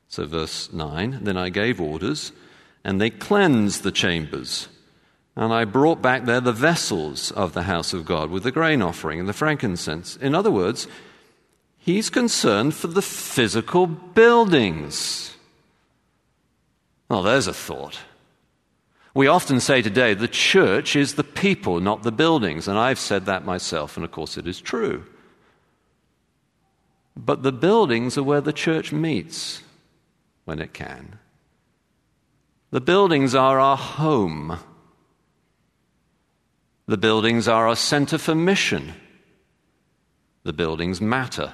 So, 0.08 0.26
verse 0.26 0.72
9 0.72 1.20
Then 1.24 1.38
I 1.38 1.50
gave 1.50 1.82
orders, 1.82 2.32
and 2.84 3.00
they 3.00 3.10
cleansed 3.10 3.84
the 3.84 3.92
chambers 3.92 4.68
and 5.36 5.52
I 5.52 5.66
brought 5.66 6.02
back 6.02 6.26
there 6.26 6.40
the 6.40 6.54
vessels 6.54 7.32
of 7.32 7.54
the 7.54 7.64
house 7.64 7.94
of 7.94 8.06
God 8.06 8.30
with 8.30 8.44
the 8.44 8.52
grain 8.52 8.82
offering 8.82 9.20
and 9.20 9.28
the 9.28 9.34
frankincense. 9.34 10.16
In 10.16 10.34
other 10.34 10.52
words, 10.52 10.88
he's 11.78 12.10
concerned 12.10 12.74
for 12.74 12.88
the 12.88 13.02
physical 13.02 13.86
buildings. 13.86 15.36
Well, 17.10 17.22
there's 17.22 17.48
a 17.48 17.54
thought. 17.54 18.00
We 19.14 19.28
often 19.28 19.60
say 19.60 19.82
today 19.82 20.14
the 20.14 20.28
church 20.28 20.96
is 20.96 21.16
the 21.16 21.24
people, 21.24 21.82
not 21.82 22.04
the 22.04 22.12
buildings, 22.12 22.68
and 22.68 22.78
I've 22.78 23.00
said 23.00 23.26
that 23.26 23.46
myself, 23.46 23.98
and 23.98 24.06
of 24.06 24.12
course 24.12 24.38
it 24.38 24.48
is 24.48 24.62
true. 24.62 25.06
But 27.18 27.44
the 27.44 27.54
buildings 27.54 28.18
are 28.18 28.24
where 28.24 28.42
the 28.42 28.54
church 28.54 28.92
meets 28.92 29.62
when 30.46 30.60
it 30.60 30.74
can. 30.74 31.20
The 32.72 32.82
buildings 32.82 33.36
are 33.36 33.60
our 33.60 33.78
home. 33.78 34.58
The 36.88 36.98
buildings 36.98 37.48
are 37.48 37.68
our 37.68 37.76
center 37.76 38.18
for 38.18 38.36
mission. 38.36 38.94
The 40.44 40.54
buildings 40.54 41.02
matter. 41.02 41.54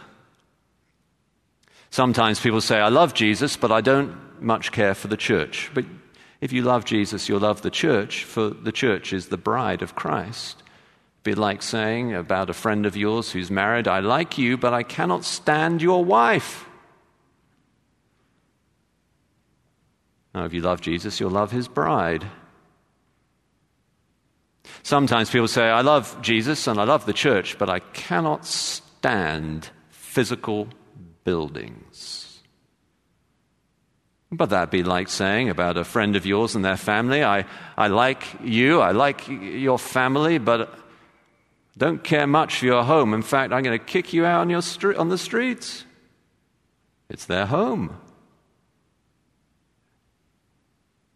Sometimes 1.90 2.40
people 2.40 2.62
say, 2.62 2.80
I 2.80 2.90
love 2.90 3.14
Jesus, 3.14 3.58
but 3.58 3.72
I 3.72 3.82
don't 3.82 4.42
much 4.42 4.72
care 4.72 4.94
for 4.94 5.08
the 5.08 5.18
church. 5.18 5.70
But 5.74 5.86
if 6.40 6.52
you 6.52 6.64
love 6.64 6.86
Jesus, 6.86 7.30
you'll 7.30 7.42
love 7.42 7.62
the 7.62 7.70
church, 7.70 8.24
for 8.24 8.50
the 8.50 8.72
church 8.72 9.14
is 9.14 9.28
the 9.28 9.38
bride 9.38 9.82
of 9.82 9.96
Christ. 9.96 10.64
Be 11.24 11.36
like 11.36 11.62
saying 11.62 12.16
about 12.16 12.50
a 12.50 12.54
friend 12.54 12.86
of 12.86 12.98
yours 12.98 13.32
who's 13.32 13.52
married, 13.52 13.88
I 13.88 14.00
like 14.00 14.38
you, 14.38 14.58
but 14.58 14.74
I 14.74 14.84
cannot 14.84 15.24
stand 15.24 15.82
your 15.82 16.04
wife. 16.04 16.66
Now, 20.34 20.46
if 20.46 20.54
you 20.54 20.62
love 20.62 20.82
Jesus, 20.82 21.20
you'll 21.20 21.32
love 21.32 21.52
his 21.52 21.68
bride. 21.68 22.26
Sometimes 24.84 25.30
people 25.30 25.48
say, 25.48 25.64
I 25.64 25.82
love 25.82 26.22
Jesus 26.22 26.68
and 26.68 26.80
I 26.80 26.84
love 26.84 27.06
the 27.06 27.14
church, 27.14 27.58
but 27.58 27.70
I 27.70 27.80
cannot 27.80 28.46
stand 28.46 29.70
physical 29.90 30.68
buildings. 31.24 32.42
But 34.32 34.50
that'd 34.50 34.70
be 34.70 34.84
like 34.84 35.10
saying 35.10 35.50
about 35.50 35.76
a 35.76 35.84
friend 35.84 36.16
of 36.16 36.26
yours 36.26 36.56
and 36.56 36.64
their 36.64 36.78
family, 36.78 37.24
I, 37.24 37.46
I 37.78 37.88
like 37.88 38.24
you, 38.42 38.80
I 38.80 38.92
like 38.92 39.28
your 39.28 39.78
family, 39.78 40.38
but 40.38 40.74
don't 41.78 42.02
care 42.02 42.28
much 42.28 42.60
for 42.60 42.66
your 42.66 42.84
home. 42.84 43.14
In 43.14 43.24
fact, 43.24 43.52
I'm 43.52 43.64
going 43.64 43.78
to 43.78 43.84
kick 43.84 44.14
you 44.14 44.26
out 44.26 44.42
on, 44.42 44.50
your 44.50 44.62
stre- 44.62 44.98
on 44.98 45.10
the 45.10 45.18
streets. 45.18 45.84
It's 47.10 47.26
their 47.26 47.46
home. 47.46 47.98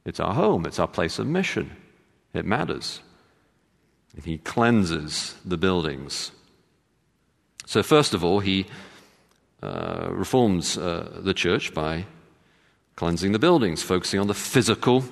It's 0.05 0.19
our 0.19 0.33
home, 0.33 0.65
it's 0.65 0.79
our 0.79 0.87
place 0.87 1.19
of 1.19 1.27
mission. 1.27 1.75
It 2.33 2.45
matters. 2.45 3.01
He 4.23 4.37
cleanses 4.37 5.35
the 5.43 5.57
buildings. 5.57 6.31
So, 7.65 7.81
first 7.83 8.13
of 8.13 8.23
all, 8.23 8.39
he 8.39 8.65
uh, 9.63 10.07
reforms 10.11 10.77
uh, 10.77 11.19
the 11.21 11.33
church 11.33 11.73
by 11.73 12.05
cleansing 12.95 13.31
the 13.31 13.39
buildings, 13.39 13.81
focusing 13.81 14.19
on 14.19 14.27
the 14.27 14.33
physical 14.33 15.03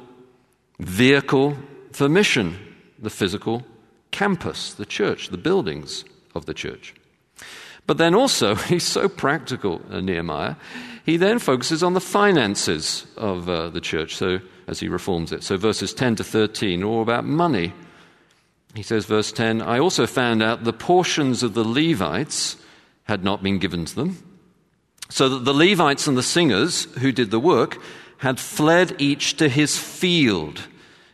vehicle 0.80 1.58
for 1.92 2.08
mission, 2.08 2.58
the 3.00 3.10
physical 3.10 3.66
campus, 4.12 4.74
the 4.74 4.86
church, 4.86 5.30
the 5.30 5.38
buildings 5.38 6.06
of 6.36 6.46
the 6.46 6.54
church. 6.54 6.94
But 7.86 7.98
then 7.98 8.16
also, 8.16 8.56
he's 8.72 8.84
so 8.84 9.10
practical, 9.10 9.82
uh, 9.90 10.02
Nehemiah, 10.02 10.56
he 11.06 11.18
then 11.18 11.40
focuses 11.40 11.84
on 11.84 11.94
the 11.94 12.02
finances 12.02 13.06
of 13.18 13.50
uh, 13.50 13.70
the 13.70 13.82
church, 13.82 14.16
so 14.16 14.40
as 14.68 14.80
he 14.80 14.88
reforms 14.88 15.32
it. 15.32 15.44
So 15.44 15.58
verses 15.58 15.94
10 15.94 16.16
to 16.18 16.24
13 16.24 16.84
are 16.84 16.86
all 16.86 17.02
about 17.02 17.26
money. 17.26 17.74
He 18.74 18.84
says, 18.84 19.06
verse 19.06 19.32
10 19.32 19.62
I 19.62 19.80
also 19.80 20.08
found 20.08 20.42
out 20.42 20.64
the 20.64 20.74
portions 20.74 21.44
of 21.44 21.54
the 21.54 21.64
Levites 21.64 22.58
had 23.04 23.24
not 23.24 23.44
been 23.44 23.60
given 23.60 23.86
to 23.86 23.96
them, 23.96 24.18
so 25.10 25.28
that 25.30 25.46
the 25.46 25.54
Levites 25.54 26.08
and 26.08 26.18
the 26.18 26.24
singers 26.24 26.86
who 27.00 27.12
did 27.12 27.32
the 27.32 27.40
work 27.40 27.78
had 28.20 28.40
fled 28.40 28.96
each 29.00 29.36
to 29.36 29.50
his 29.50 29.78
field. 29.78 30.68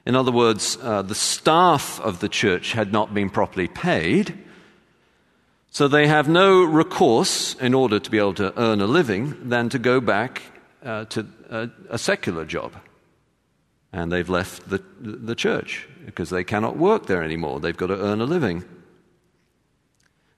In 0.05 0.15
other 0.15 0.31
words, 0.31 0.77
uh, 0.81 1.01
the 1.01 1.15
staff 1.15 1.99
of 2.01 2.19
the 2.19 2.29
church 2.29 2.73
had 2.73 2.93
not 2.93 3.13
been 3.13 3.29
properly 3.29 3.67
paid. 3.67 4.37
So 5.71 5.87
they 5.87 6.07
have 6.07 6.27
no 6.27 6.63
recourse 6.63 7.55
in 7.55 7.73
order 7.73 7.99
to 7.99 8.09
be 8.09 8.17
able 8.17 8.33
to 8.35 8.59
earn 8.59 8.81
a 8.81 8.87
living 8.87 9.49
than 9.49 9.69
to 9.69 9.79
go 9.79 10.01
back 10.01 10.41
uh, 10.83 11.05
to 11.05 11.27
a, 11.49 11.69
a, 11.89 11.97
secular 11.97 12.45
job. 12.45 12.73
And 13.93 14.11
they've 14.11 14.29
left 14.29 14.69
the, 14.69 14.83
the 14.99 15.35
church 15.35 15.87
because 16.05 16.29
they 16.29 16.43
cannot 16.43 16.77
work 16.77 17.05
there 17.05 17.23
anymore. 17.23 17.59
They've 17.59 17.77
got 17.77 17.87
to 17.87 17.99
earn 17.99 18.21
a 18.21 18.25
living. 18.25 18.63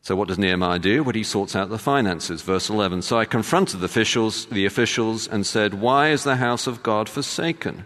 So 0.02 0.16
what 0.16 0.28
does 0.28 0.40
Nehemiah 0.40 0.80
do? 0.80 1.04
Well, 1.04 1.14
he 1.14 1.24
sorts 1.24 1.56
out 1.56 1.70
the 1.70 1.78
finances. 1.78 2.42
Verse 2.42 2.70
11. 2.70 3.04
So 3.04 3.20
I 3.20 3.26
confronted 3.26 3.80
the 3.80 3.86
officials, 3.86 4.48
the 4.48 4.66
officials 4.66 5.28
and 5.28 5.46
said, 5.46 5.76
Why 5.76 6.10
is 6.10 6.24
the 6.24 6.38
house 6.38 6.66
of 6.66 6.82
God 6.82 7.08
forsaken? 7.08 7.86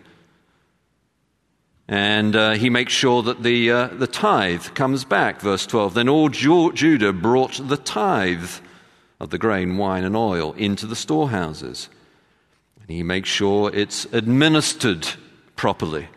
And 1.87 2.35
uh, 2.35 2.51
he 2.53 2.69
makes 2.69 2.93
sure 2.93 3.21
that 3.23 3.43
the, 3.43 3.71
uh, 3.71 3.87
the 3.87 4.07
tithe 4.07 4.73
comes 4.73 5.05
back. 5.05 5.39
Verse 5.39 5.65
12 5.67 5.93
Then 5.93 6.09
all 6.09 6.29
Ju- 6.29 6.73
Judah 6.73 7.13
brought 7.13 7.59
the 7.67 7.77
tithe 7.77 8.49
of 9.19 9.29
the 9.29 9.37
grain, 9.37 9.77
wine, 9.77 10.03
and 10.03 10.15
oil 10.15 10.53
into 10.53 10.87
the 10.87 10.95
storehouses. 10.95 11.89
And 12.81 12.89
he 12.89 13.03
makes 13.03 13.29
sure 13.29 13.71
it's 13.73 14.05
administered 14.05 15.07
properly. 15.55 16.07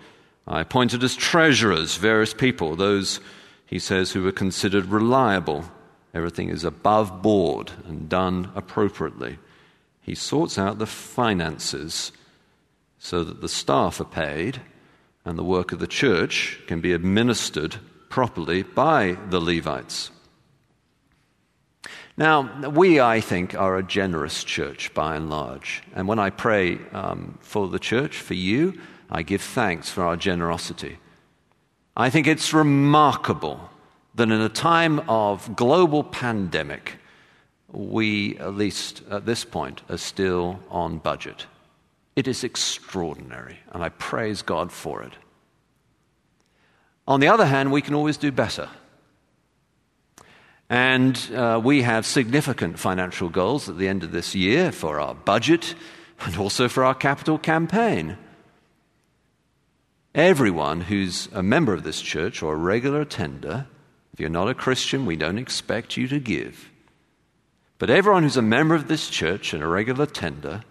I 0.46 0.62
appointed 0.62 1.04
as 1.04 1.14
treasurers 1.14 1.96
various 1.96 2.32
people, 2.32 2.74
those, 2.74 3.20
he 3.66 3.78
says, 3.78 4.12
who 4.12 4.22
were 4.22 4.32
considered 4.32 4.86
reliable. 4.86 5.64
Everything 6.14 6.48
is 6.48 6.64
above 6.64 7.20
board 7.20 7.72
and 7.86 8.08
done 8.08 8.50
appropriately. 8.54 9.38
He 10.00 10.14
sorts 10.14 10.58
out 10.58 10.78
the 10.78 10.86
finances 10.86 12.12
so 12.98 13.22
that 13.22 13.42
the 13.42 13.48
staff 13.48 14.00
are 14.00 14.04
paid 14.04 14.62
and 15.24 15.38
the 15.38 15.44
work 15.44 15.72
of 15.72 15.78
the 15.78 15.86
church 15.86 16.58
can 16.66 16.80
be 16.80 16.92
administered 16.92 17.76
properly 18.08 18.62
by 18.62 19.16
the 19.30 19.40
Levites. 19.40 20.10
Now, 22.16 22.68
we, 22.70 22.98
I 22.98 23.20
think, 23.20 23.54
are 23.54 23.76
a 23.76 23.82
generous 23.82 24.42
church 24.42 24.92
by 24.92 25.14
and 25.14 25.30
large. 25.30 25.84
And 25.94 26.08
when 26.08 26.18
I 26.18 26.30
pray 26.30 26.78
um, 26.92 27.38
for 27.40 27.68
the 27.68 27.78
church, 27.78 28.16
for 28.18 28.34
you, 28.34 28.80
I 29.08 29.22
give 29.22 29.40
thanks 29.40 29.88
for 29.88 30.02
our 30.02 30.16
generosity. 30.16 30.98
I 31.96 32.10
think 32.10 32.26
it's 32.26 32.52
remarkable 32.52 33.70
that 34.16 34.30
in 34.30 34.40
a 34.40 34.48
time 34.48 34.98
of 35.08 35.54
global 35.54 36.02
pandemic, 36.02 36.96
we, 37.70 38.36
at 38.38 38.54
least 38.54 39.02
at 39.10 39.24
this 39.24 39.44
point, 39.44 39.82
are 39.88 39.96
still 39.96 40.58
on 40.70 40.98
budget. 40.98 41.46
It 42.18 42.26
is 42.26 42.42
extraordinary, 42.42 43.60
and 43.70 43.80
I 43.80 43.90
praise 43.90 44.42
God 44.42 44.72
for 44.72 45.04
it. 45.04 45.12
On 47.06 47.20
the 47.20 47.28
other 47.28 47.46
hand, 47.46 47.70
we 47.70 47.80
can 47.80 47.94
always 47.94 48.16
do 48.16 48.32
better. 48.32 48.68
And 50.68 51.16
uh, 51.32 51.60
we 51.62 51.82
have 51.82 52.04
significant 52.04 52.80
financial 52.80 53.28
goals 53.28 53.68
at 53.68 53.78
the 53.78 53.86
end 53.86 54.02
of 54.02 54.10
this 54.10 54.34
year 54.34 54.72
for 54.72 54.98
our 54.98 55.14
budget 55.14 55.76
and 56.18 56.36
also 56.36 56.66
for 56.68 56.82
our 56.82 56.92
capital 56.92 57.38
campaign. 57.38 58.18
Everyone 60.12 60.80
who's 60.80 61.28
a 61.32 61.44
member 61.44 61.72
of 61.72 61.84
this 61.84 62.00
church 62.00 62.42
or 62.42 62.54
a 62.54 62.56
regular 62.56 63.02
attender, 63.02 63.68
if 64.12 64.18
you're 64.18 64.28
not 64.28 64.48
a 64.48 64.54
Christian, 64.54 65.06
we 65.06 65.14
don't 65.14 65.38
expect 65.38 65.96
you 65.96 66.08
to 66.08 66.18
give. 66.18 66.68
But 67.78 67.90
everyone 67.90 68.24
who's 68.24 68.36
a 68.36 68.42
member 68.42 68.74
of 68.74 68.88
this 68.88 69.08
church 69.08 69.54
and 69.54 69.62
a 69.62 69.68
regular 69.68 70.02
attender, 70.02 70.64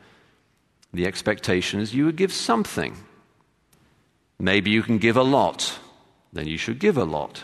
the 0.94 1.06
expectation 1.06 1.80
is 1.80 1.94
you 1.94 2.06
would 2.06 2.16
give 2.16 2.34
something. 2.34 2.96
Maybe 4.40 4.72
you 4.72 4.84
can 4.84 4.98
give 4.98 5.18
a 5.18 5.24
lot, 5.24 5.80
then 6.32 6.48
you 6.48 6.58
should 6.58 6.80
give 6.80 6.98
a 6.98 7.04
lot. 7.04 7.44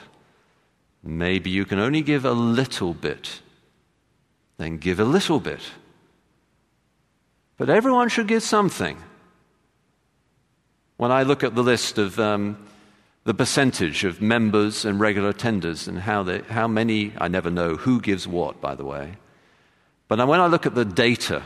Maybe 1.03 1.49
you 1.49 1.65
can 1.65 1.79
only 1.79 2.01
give 2.01 2.23
a 2.23 2.31
little 2.31 2.93
bit, 2.93 3.41
then 4.57 4.77
give 4.77 4.99
a 4.99 5.05
little 5.05 5.39
bit. 5.39 5.61
But 7.57 7.69
everyone 7.69 8.09
should 8.09 8.27
give 8.27 8.43
something. 8.43 8.97
When 10.97 11.11
I 11.11 11.23
look 11.23 11.43
at 11.43 11.55
the 11.55 11.63
list 11.63 11.97
of 11.97 12.19
um, 12.19 12.57
the 13.25 13.33
percentage 13.33 14.03
of 14.03 14.21
members 14.21 14.85
and 14.85 14.99
regular 14.99 15.33
attenders 15.33 15.87
and 15.87 15.99
how, 15.99 16.23
they, 16.23 16.39
how 16.41 16.67
many, 16.67 17.13
I 17.17 17.27
never 17.27 17.49
know 17.49 17.75
who 17.75 17.99
gives 17.99 18.27
what, 18.27 18.61
by 18.61 18.75
the 18.75 18.85
way. 18.85 19.15
But 20.07 20.25
when 20.27 20.39
I 20.39 20.47
look 20.47 20.65
at 20.65 20.75
the 20.75 20.85
data 20.85 21.43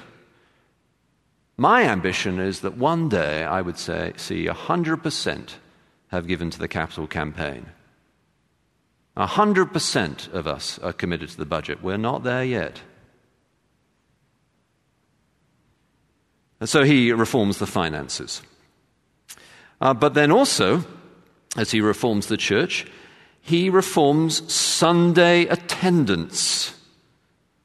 my 1.57 1.83
ambition 1.83 2.39
is 2.39 2.61
that 2.61 2.77
one 2.77 3.09
day 3.09 3.43
I 3.43 3.61
would 3.61 3.77
say, 3.77 4.13
see 4.15 4.45
100% 4.45 5.49
have 6.09 6.27
given 6.27 6.49
to 6.51 6.59
the 6.59 6.67
capital 6.67 7.07
campaign. 7.07 7.65
100% 9.17 10.33
of 10.33 10.47
us 10.47 10.77
are 10.79 10.93
committed 10.93 11.29
to 11.29 11.37
the 11.37 11.45
budget. 11.45 11.81
We're 11.81 11.97
not 11.97 12.23
there 12.23 12.43
yet. 12.43 12.81
And 16.59 16.69
so 16.69 16.83
he 16.83 17.11
reforms 17.11 17.57
the 17.57 17.65
finances. 17.65 18.41
Uh, 19.81 19.93
but 19.93 20.13
then 20.13 20.31
also, 20.31 20.85
as 21.55 21.71
he 21.71 21.81
reforms 21.81 22.27
the 22.27 22.37
church, 22.37 22.85
he 23.41 23.69
reforms 23.69 24.51
Sunday 24.51 25.45
attendance. 25.45 26.73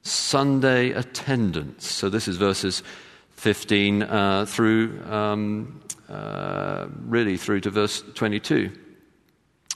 Sunday 0.02 0.90
attendance. 0.90 1.86
So 1.86 2.08
this 2.08 2.28
is 2.28 2.36
verses 2.36 2.82
15 3.42 4.02
uh, 4.04 4.46
through 4.46 5.02
um, 5.10 5.82
uh, 6.08 6.86
really 7.06 7.36
through 7.36 7.58
to 7.58 7.70
verse 7.70 8.00
22. 8.14 8.70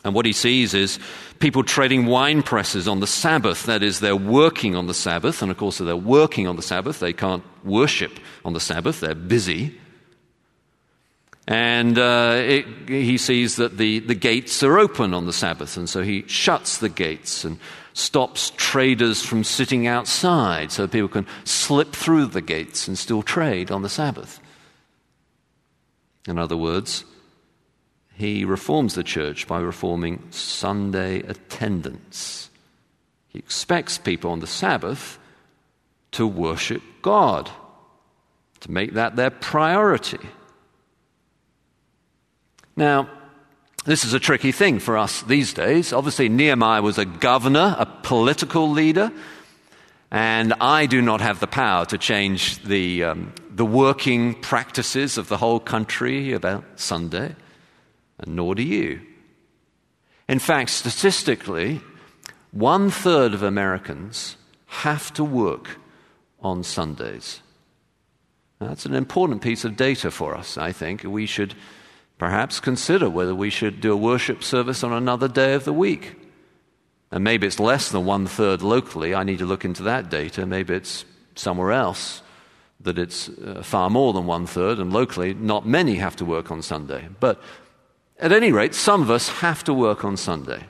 And 0.05 0.14
what 0.14 0.24
he 0.24 0.33
sees 0.33 0.72
is 0.72 1.00
people 1.40 1.64
trading 1.64 2.07
wine 2.07 2.44
presses 2.44 2.87
on 2.87 3.00
the 3.00 3.09
Sabbath. 3.09 3.64
That 3.64 3.83
is, 3.83 3.98
they're 3.98 4.14
working 4.14 4.76
on 4.76 4.87
the 4.87 4.94
Sabbath. 4.94 5.42
And 5.42 5.50
of 5.50 5.57
course, 5.57 5.79
they're 5.79 5.96
working 5.96 6.46
on 6.46 6.55
the 6.55 6.62
Sabbath, 6.62 7.00
they 7.00 7.12
can't 7.12 7.42
worship 7.64 8.20
on 8.44 8.52
the 8.52 8.61
Sabbath. 8.61 9.00
They're 9.00 9.16
busy. 9.16 9.76
And 11.48 11.98
uh, 11.98 12.35
it, 12.37 12.66
he 12.88 13.18
sees 13.18 13.57
that 13.57 13.79
the, 13.79 13.98
the 13.98 14.14
gates 14.14 14.62
are 14.62 14.79
open 14.79 15.12
on 15.12 15.26
the 15.26 15.33
Sabbath. 15.33 15.76
And 15.76 15.88
so 15.88 16.05
he 16.05 16.22
shuts 16.29 16.79
the 16.79 16.88
gates 16.88 17.44
and 17.44 17.59
stops 17.97 18.53
traders 18.59 19.25
from 19.25 19.43
sitting 19.43 19.87
outside 19.87 20.71
so 20.71 20.87
people 20.87 21.09
can 21.09 21.27
slip 21.45 21.95
through 21.95 22.27
the 22.27 22.43
gates 22.43 22.87
and 22.87 22.99
still 22.99 23.23
trade 23.23 23.71
on 23.71 23.81
the 23.81 23.89
Sabbath. 23.89 24.39
In 26.29 26.39
other 26.39 26.59
words, 26.59 27.07
he 28.13 28.45
reforms 28.45 28.95
the 28.95 29.03
church 29.03 29.47
by 29.47 29.61
reforming 29.61 30.23
Sunday 30.31 31.21
attendance. 31.21 32.51
He 33.29 33.39
expects 33.39 33.97
people 33.97 34.31
on 34.31 34.41
the 34.41 34.47
Sabbath 34.47 35.19
to 36.13 36.27
worship 36.27 36.83
God, 37.01 37.51
to 38.61 38.71
make 38.71 38.93
that 38.93 39.17
their 39.17 39.31
priority. 39.31 40.19
Now, 42.77 43.09
this 43.87 44.05
is 44.05 44.14
a 44.14 44.20
tricky 44.20 44.51
thing 44.51 44.81
for 44.81 44.99
us 44.99 45.22
these 45.22 45.55
days. 45.55 45.92
Obviously, 45.92 46.29
Nehemiah 46.29 46.83
was 46.83 46.99
a 46.99 47.05
governor, 47.05 47.77
a 47.79 47.87
political 47.87 48.68
leader, 48.68 49.12
and 50.11 50.53
I 50.61 50.87
do 50.87 51.01
not 51.01 51.20
have 51.20 51.38
the 51.38 51.46
power 51.46 51.87
to 51.87 51.96
change 51.96 52.62
the, 52.64 53.05
um, 53.05 53.33
the 53.49 53.64
working 53.64 54.35
practices 54.35 55.18
of 55.18 55.29
the 55.29 55.37
whole 55.37 55.61
country 55.61 56.33
about 56.33 56.64
Sunday, 56.75 57.37
and 58.18 58.35
nor 58.35 58.57
do 58.57 58.62
you. 58.62 59.01
In 60.29 60.40
fact, 60.40 60.70
statistically, 60.70 61.81
one 62.51 62.90
third 62.90 63.35
of 63.35 63.44
Americans 63.44 64.37
have 64.66 65.12
to 65.14 65.22
work 65.22 65.79
on 66.40 66.64
Sundays. 66.64 67.40
That's 68.59 68.87
an 68.87 68.94
important 68.94 69.42
piece 69.42 69.64
of 69.64 69.77
data 69.77 70.11
for 70.11 70.37
us, 70.37 70.59
I 70.59 70.72
think. 70.72 71.05
We 71.05 71.27
should 71.27 71.55
Perhaps 72.18 72.61
consider 72.61 73.11
whether 73.11 73.35
we 73.35 73.50
should 73.50 73.81
do 73.81 73.92
a 73.92 73.96
worship 73.96 74.42
service 74.42 74.83
on 74.83 74.92
another 74.92 75.29
day 75.29 75.55
of 75.55 75.64
the 75.64 75.72
week. 75.72 76.16
And 77.11 77.22
maybe 77.22 77.46
it's 77.46 77.61
less 77.61 77.90
than 77.90 78.07
one 78.07 78.26
third 78.26 78.62
locally. 78.62 79.14
I 79.14 79.22
need 79.22 79.38
to 79.38 79.46
look 79.46 79.64
into 79.64 79.83
that 79.85 80.11
data. 80.11 80.46
Maybe 80.46 80.74
it's 80.74 81.05
somewhere 81.35 81.72
else 81.72 82.22
that 82.81 82.98
it's 82.98 83.29
uh, 83.29 83.62
far 83.62 83.90
more 83.90 84.12
than 84.12 84.26
one 84.26 84.46
third, 84.46 84.79
and 84.79 84.92
locally, 84.92 85.35
not 85.35 85.66
many 85.66 85.96
have 85.96 86.16
to 86.16 86.24
work 86.24 86.50
on 86.50 86.62
Sunday. 86.62 87.09
But 87.20 87.40
at 88.18 88.33
any 88.33 88.52
rate, 88.52 88.74
some 88.74 89.02
of 89.02 89.11
us 89.11 89.29
have 89.29 89.64
to 89.64 89.74
work 89.74 90.05
on 90.05 90.16
Sunday. 90.16 90.64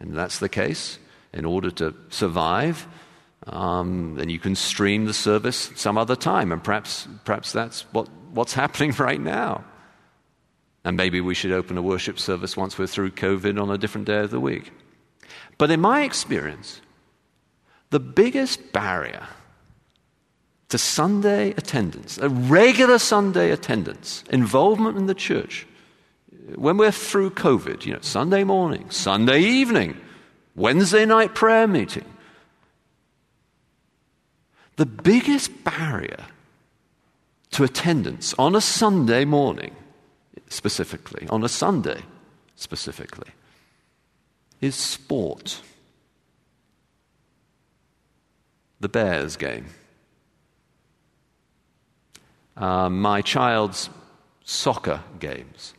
And 0.00 0.14
that's 0.14 0.38
the 0.38 0.48
case. 0.48 0.98
In 1.32 1.44
order 1.44 1.70
to 1.72 1.94
survive, 2.10 2.86
um, 3.46 4.14
then 4.16 4.28
you 4.28 4.38
can 4.38 4.54
stream 4.54 5.04
the 5.04 5.14
service 5.14 5.72
some 5.74 5.98
other 5.98 6.16
time. 6.16 6.52
And 6.52 6.62
perhaps, 6.62 7.08
perhaps 7.24 7.52
that's 7.52 7.82
what, 7.92 8.08
what's 8.32 8.54
happening 8.62 8.92
right 8.92 9.20
now. 9.20 9.64
And 10.84 10.96
maybe 10.96 11.20
we 11.20 11.34
should 11.34 11.52
open 11.52 11.78
a 11.78 11.82
worship 11.82 12.18
service 12.18 12.56
once 12.56 12.78
we're 12.78 12.86
through 12.86 13.12
COVID 13.12 13.60
on 13.60 13.70
a 13.70 13.78
different 13.78 14.06
day 14.06 14.20
of 14.20 14.30
the 14.30 14.40
week. 14.40 14.70
But 15.56 15.70
in 15.70 15.80
my 15.80 16.02
experience, 16.02 16.80
the 17.90 18.00
biggest 18.00 18.72
barrier 18.72 19.26
to 20.68 20.78
Sunday 20.78 21.50
attendance, 21.52 22.18
a 22.18 22.28
regular 22.28 22.98
Sunday 22.98 23.50
attendance, 23.50 24.24
involvement 24.30 24.98
in 24.98 25.06
the 25.06 25.14
church, 25.14 25.66
when 26.56 26.76
we're 26.76 26.90
through 26.90 27.30
COVID, 27.30 27.86
you 27.86 27.92
know, 27.92 28.00
Sunday 28.02 28.44
morning, 28.44 28.90
Sunday 28.90 29.40
evening, 29.40 29.96
Wednesday 30.54 31.06
night 31.06 31.34
prayer 31.34 31.66
meeting, 31.66 32.04
the 34.76 34.86
biggest 34.86 35.64
barrier 35.64 36.24
to 37.52 37.62
attendance 37.64 38.34
on 38.38 38.56
a 38.56 38.60
Sunday 38.60 39.24
morning, 39.24 39.74
specifically, 40.48 41.26
on 41.28 41.44
a 41.44 41.48
Sunday 41.48 42.02
specifically, 42.56 43.30
is 44.60 44.74
sport. 44.74 45.60
The 48.80 48.88
Bears 48.88 49.36
game. 49.36 49.66
Uh, 52.56 52.88
my 52.88 53.22
child's 53.22 53.88
soccer 54.44 55.00
games. 55.18 55.74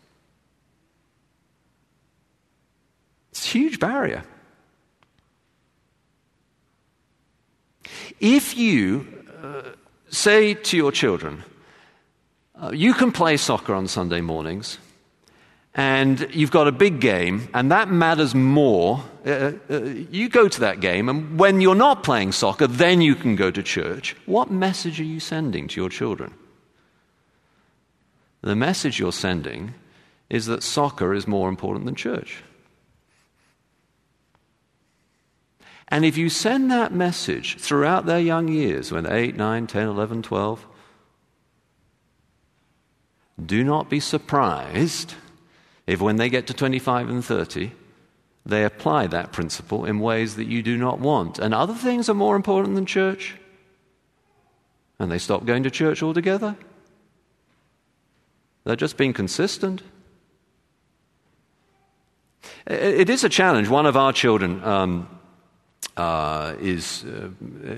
It's 3.31 3.45
a 3.45 3.49
huge 3.49 3.79
barrier. 3.79 4.23
If 8.19 8.57
you 8.57 9.07
uh, 9.43 9.71
say 10.09 10.53
to 10.53 10.77
your 10.77 10.91
children, 10.91 11.43
uh, 12.61 12.71
you 12.71 12.93
can 12.93 13.11
play 13.11 13.37
soccer 13.37 13.73
on 13.73 13.87
Sunday 13.87 14.21
mornings, 14.21 14.77
and 15.73 16.27
you've 16.31 16.51
got 16.51 16.67
a 16.67 16.71
big 16.71 17.01
game, 17.01 17.49
and 17.53 17.71
that 17.71 17.89
matters 17.89 18.33
more. 18.33 19.03
Uh, 19.25 19.51
uh, 19.69 19.79
you 20.09 20.29
go 20.29 20.47
to 20.47 20.59
that 20.61 20.79
game, 20.79 21.09
and 21.09 21.37
when 21.37 21.59
you're 21.59 21.75
not 21.75 22.03
playing 22.03 22.31
soccer, 22.31 22.67
then 22.67 23.01
you 23.01 23.15
can 23.15 23.35
go 23.35 23.51
to 23.51 23.61
church. 23.61 24.15
What 24.25 24.49
message 24.49 24.99
are 25.01 25.05
you 25.05 25.19
sending 25.19 25.67
to 25.67 25.81
your 25.81 25.89
children? 25.89 26.33
The 28.41 28.55
message 28.55 28.99
you're 28.99 29.11
sending 29.11 29.73
is 30.29 30.45
that 30.45 30.63
soccer 30.63 31.13
is 31.13 31.27
more 31.27 31.49
important 31.49 31.85
than 31.85 31.95
church. 31.95 32.43
And 35.87 36.05
if 36.05 36.17
you 36.17 36.29
send 36.29 36.71
that 36.71 36.93
message 36.93 37.57
throughout 37.57 38.05
their 38.05 38.19
young 38.19 38.47
years, 38.47 38.91
when 38.91 39.05
8, 39.05 39.35
9, 39.35 39.67
10, 39.67 39.87
11, 39.87 40.21
12, 40.23 40.67
do 43.43 43.63
not 43.63 43.89
be 43.89 43.99
surprised 43.99 45.15
if 45.87 46.01
when 46.01 46.15
they 46.15 46.29
get 46.29 46.47
to 46.47 46.53
25 46.53 47.09
and 47.09 47.23
30, 47.23 47.71
they 48.45 48.63
apply 48.63 49.07
that 49.07 49.31
principle 49.31 49.85
in 49.85 49.99
ways 49.99 50.35
that 50.35 50.45
you 50.45 50.61
do 50.61 50.77
not 50.77 50.99
want. 50.99 51.39
And 51.39 51.53
other 51.53 51.73
things 51.73 52.09
are 52.09 52.13
more 52.13 52.35
important 52.35 52.75
than 52.75 52.85
church. 52.85 53.35
And 54.99 55.11
they 55.11 55.17
stop 55.17 55.45
going 55.45 55.63
to 55.63 55.71
church 55.71 56.01
altogether. 56.01 56.55
They're 58.63 58.75
just 58.75 58.97
being 58.97 59.13
consistent. 59.13 59.83
It 62.65 63.09
is 63.09 63.23
a 63.23 63.29
challenge. 63.29 63.67
One 63.67 63.85
of 63.85 63.95
our 63.95 64.13
children 64.13 64.63
um, 64.63 65.19
uh, 65.97 66.55
is 66.59 67.03
uh, 67.03 67.29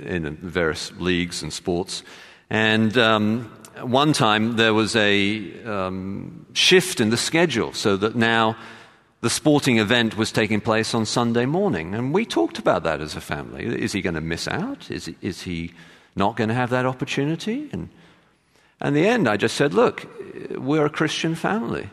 in 0.05 0.37
various 0.37 0.91
leagues 0.93 1.43
and 1.43 1.51
sports. 1.51 2.03
And 2.49 2.97
um, 2.97 3.51
one 3.81 4.13
time 4.13 4.55
there 4.55 4.73
was 4.73 4.95
a 4.95 5.63
um, 5.63 6.45
shift 6.53 6.99
in 6.99 7.09
the 7.09 7.17
schedule 7.17 7.73
so 7.73 7.97
that 7.97 8.15
now 8.15 8.55
the 9.21 9.29
sporting 9.29 9.79
event 9.79 10.17
was 10.17 10.31
taking 10.31 10.61
place 10.61 10.93
on 10.93 11.05
Sunday 11.05 11.45
morning. 11.45 11.95
And 11.95 12.13
we 12.13 12.25
talked 12.25 12.59
about 12.59 12.83
that 12.83 13.01
as 13.01 13.15
a 13.15 13.21
family. 13.21 13.65
Is 13.65 13.93
he 13.93 14.01
going 14.01 14.15
to 14.15 14.21
miss 14.21 14.47
out? 14.47 14.91
Is, 14.91 15.11
is 15.21 15.41
he 15.41 15.73
not 16.15 16.35
going 16.35 16.49
to 16.49 16.53
have 16.53 16.69
that 16.69 16.85
opportunity? 16.85 17.69
And, 17.71 17.89
and 18.79 18.95
in 18.95 19.03
the 19.03 19.09
end, 19.09 19.27
I 19.27 19.37
just 19.37 19.55
said, 19.55 19.73
look, 19.73 20.07
we're 20.51 20.85
a 20.85 20.89
Christian 20.89 21.35
family. 21.35 21.89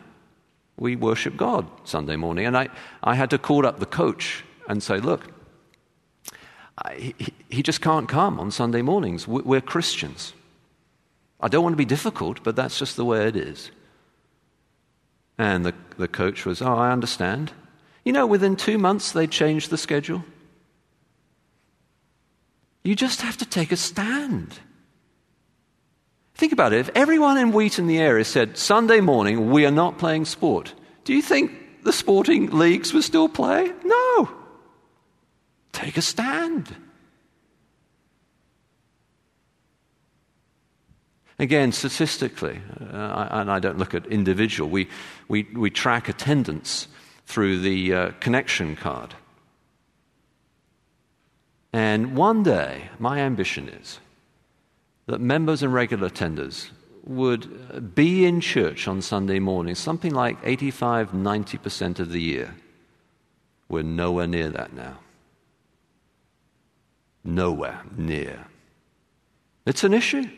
We 0.77 0.95
worship 0.95 1.37
God 1.37 1.67
Sunday 1.83 2.15
morning. 2.15 2.45
And 2.45 2.57
I, 2.57 2.69
I 3.03 3.15
had 3.15 3.29
to 3.31 3.37
call 3.37 3.65
up 3.65 3.79
the 3.79 3.85
coach 3.85 4.43
and 4.67 4.83
say, 4.83 4.99
look, 4.99 5.27
he, 6.95 7.15
he 7.49 7.63
just 7.63 7.81
can't 7.81 8.09
come 8.09 8.39
on 8.39 8.51
Sunday 8.51 8.81
mornings. 8.81 9.27
We're 9.27 9.61
Christians. 9.61 10.33
I 11.45 11.47
don't 11.47 11.61
want 11.61 11.73
to 11.73 11.77
be 11.77 11.85
difficult, 11.85 12.41
but 12.41 12.55
that's 12.55 12.79
just 12.79 12.95
the 12.95 13.05
way 13.05 13.27
it 13.27 13.35
is. 13.35 13.69
And 15.37 15.63
the, 15.63 15.75
the 15.95 16.07
coach 16.07 16.43
was, 16.43 16.59
Oh, 16.59 16.73
I 16.73 16.91
understand. 16.91 17.51
You 18.03 18.13
know, 18.13 18.25
within 18.25 18.55
two 18.55 18.79
months, 18.79 19.11
they 19.11 19.27
changed 19.27 19.69
the 19.69 19.77
schedule. 19.77 20.25
You 22.83 22.95
just 22.95 23.21
have 23.21 23.37
to 23.37 23.45
take 23.45 23.71
a 23.71 23.77
stand. 23.77 24.57
Think 26.33 26.51
about 26.51 26.73
it. 26.73 26.79
If 26.79 26.89
everyone 26.95 27.37
in 27.37 27.51
Wheaton 27.51 27.85
the 27.85 27.99
area 27.99 28.25
said, 28.25 28.57
Sunday 28.57 28.99
morning, 28.99 29.51
we 29.51 29.67
are 29.67 29.71
not 29.71 29.99
playing 29.99 30.25
sport, 30.25 30.73
do 31.03 31.13
you 31.13 31.21
think 31.21 31.51
the 31.83 31.93
sporting 31.93 32.57
leagues 32.57 32.91
would 32.91 33.03
still 33.03 33.29
play? 33.29 33.71
No. 33.83 34.31
Take 35.73 35.97
a 35.97 36.01
stand. 36.01 36.75
Again, 41.37 41.71
statistically, 41.71 42.61
uh, 42.79 43.27
and 43.31 43.51
I 43.51 43.59
don't 43.59 43.77
look 43.77 43.93
at 43.93 44.05
individual, 44.07 44.69
we, 44.69 44.87
we, 45.27 45.43
we 45.53 45.69
track 45.69 46.07
attendance 46.07 46.87
through 47.25 47.59
the 47.59 47.93
uh, 47.93 48.11
connection 48.19 48.75
card. 48.75 49.15
And 51.73 52.15
one 52.15 52.43
day, 52.43 52.89
my 52.99 53.19
ambition 53.19 53.67
is 53.67 53.99
that 55.07 55.19
members 55.19 55.61
and 55.61 55.73
regular 55.73 56.09
attenders 56.09 56.69
would 57.03 57.93
be 57.93 58.25
in 58.25 58.39
church 58.39 58.87
on 58.87 59.01
Sunday 59.01 59.39
morning, 59.39 59.75
something 59.75 60.13
like 60.13 60.37
85 60.43 61.11
90% 61.11 61.99
of 61.99 62.11
the 62.11 62.21
year. 62.21 62.55
We're 63.67 63.83
nowhere 63.83 64.27
near 64.27 64.49
that 64.49 64.73
now 64.73 64.99
nowhere 67.25 67.81
near. 67.97 68.45
It's 69.65 69.83
an 69.83 69.93
issue. 69.93 70.29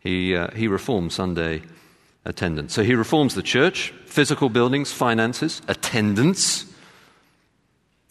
He, 0.00 0.34
uh, 0.34 0.50
he 0.54 0.66
reforms 0.66 1.14
Sunday 1.14 1.62
attendance. 2.24 2.74
So 2.74 2.82
he 2.82 2.94
reforms 2.94 3.34
the 3.34 3.42
church, 3.42 3.94
physical 4.06 4.48
buildings, 4.48 4.92
finances, 4.92 5.62
attendance. 5.68 6.66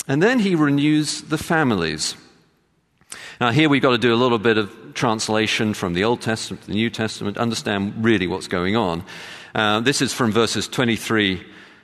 And 0.07 0.23
then 0.23 0.39
he 0.39 0.55
renews 0.55 1.21
the 1.21 1.37
families. 1.37 2.15
Now, 3.41 3.51
here 3.51 3.69
we've 3.69 3.81
got 3.81 3.91
to 3.91 3.97
do 3.97 4.13
a 4.13 4.17
little 4.17 4.39
bit 4.39 4.57
of 4.57 4.93
translation 4.93 5.73
from 5.73 5.93
the 5.93 6.03
Old 6.03 6.21
Testament 6.21 6.61
to 6.63 6.67
the 6.67 6.73
New 6.73 6.89
Testament, 6.89 7.37
understand 7.37 7.93
really 8.03 8.27
what's 8.27 8.47
going 8.47 8.75
on. 8.75 9.03
Uh, 9.55 9.79
this 9.79 10.01
is 10.01 10.13
from 10.13 10.31
verses 10.31 10.67
23 10.67 11.43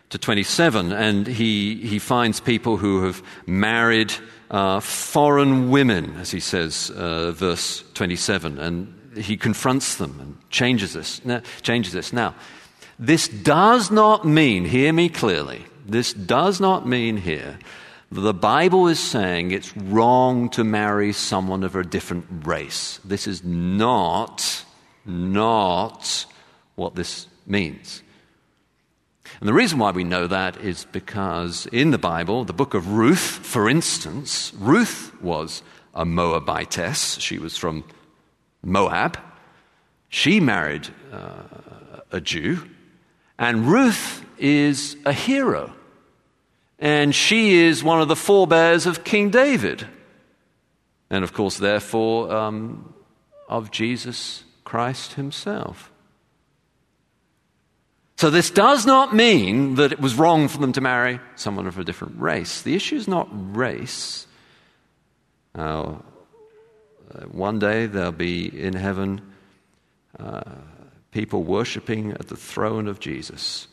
to 0.10 0.18
27, 0.18 0.92
and 0.92 1.26
he, 1.26 1.76
he 1.76 1.98
finds 2.00 2.40
people 2.40 2.78
who 2.78 3.04
have 3.04 3.24
married 3.48 4.14
uh, 4.52 4.80
foreign 4.80 5.72
women, 5.72 6.16
as 6.18 6.30
he 6.30 6.40
says, 6.40 6.92
uh, 6.92 7.32
verse 7.32 7.84
27, 7.94 8.60
and 8.60 8.95
he 9.16 9.38
confronts 9.38 9.96
them 9.96 10.18
and 10.20 10.50
changes 10.50 10.94
this. 10.94 11.22
Changes 11.62 11.94
this. 11.94 12.14
Now, 12.14 12.36
this 12.98 13.28
does 13.28 13.92
not 13.92 14.26
mean, 14.26 14.66
hear 14.66 14.94
me 14.94 15.10
clearly, 15.10 15.66
this 15.86 16.14
does 16.14 16.60
not 16.60 16.88
mean 16.88 17.18
here 17.18 17.60
that 18.12 18.22
the 18.22 18.34
Bible 18.34 18.88
is 18.88 19.00
saying 19.00 19.52
it's 19.52 19.76
wrong 19.76 20.50
to 20.50 20.64
marry 20.64 21.12
someone 21.12 21.64
of 21.64 21.76
a 21.76 21.84
different 21.84 22.26
race. 22.46 23.00
This 23.04 23.28
is 23.28 23.44
not, 23.44 24.64
not 25.06 26.26
what 26.76 26.96
this 26.96 27.28
means. 27.46 28.02
And 29.40 29.50
the 29.50 29.54
reason 29.54 29.80
why 29.80 29.92
we 29.92 30.04
know 30.04 30.28
that 30.28 30.58
is 30.62 30.86
because 30.92 31.66
in 31.68 31.92
the 31.92 31.98
Bible, 31.98 32.46
the 32.46 32.54
book 32.54 32.74
of 32.74 32.94
Ruth, 32.94 33.20
for 33.20 33.68
instance, 33.68 34.54
Ruth 34.58 35.12
was 35.22 35.62
a 35.94 36.06
Moabitess. 36.06 37.20
She 37.20 37.38
was 37.38 37.58
from 37.58 37.84
Moab. 38.66 39.18
She 40.10 40.42
married 40.42 40.90
uh, 41.14 42.02
a 42.12 42.20
Jew. 42.20 42.68
And 43.38 43.68
Ruth 43.68 44.26
is 44.38 44.98
a 45.06 45.14
hero. 45.14 45.74
And 46.80 47.16
she 47.16 47.56
is 47.56 47.84
one 47.84 48.02
of 48.02 48.08
the 48.08 48.16
forebears 48.16 48.86
of 48.86 49.04
King 49.04 49.30
David. 49.30 49.88
And 51.10 51.24
of 51.24 51.32
course, 51.32 51.58
therefore, 51.58 52.34
um, 52.34 52.94
of 53.48 53.72
Jesus 53.72 54.44
Christ 54.64 55.14
himself. 55.14 55.92
So, 58.18 58.30
this 58.30 58.50
does 58.50 58.86
not 58.86 59.14
mean 59.14 59.76
that 59.76 59.92
it 59.92 60.00
was 60.00 60.16
wrong 60.16 60.48
for 60.48 60.58
them 60.58 60.72
to 60.74 60.82
marry 60.82 61.20
someone 61.36 61.68
of 61.68 61.78
a 61.78 61.84
different 61.84 62.20
race. 62.20 62.62
The 62.62 62.76
issue 62.76 62.96
is 62.96 63.08
not 63.08 63.28
race. 63.56 64.26
Uh, 65.54 65.96
one 67.32 67.60
day 67.60 67.86
there'll 67.86 68.12
be 68.12 68.46
in 68.48 68.74
heaven 68.74 69.22
uh, 70.20 70.42
people 71.12 71.44
worshiping 71.44 72.12
at 72.12 72.28
the 72.28 72.36
throne 72.36 72.88
of 72.88 73.00
Jesus 73.00 73.68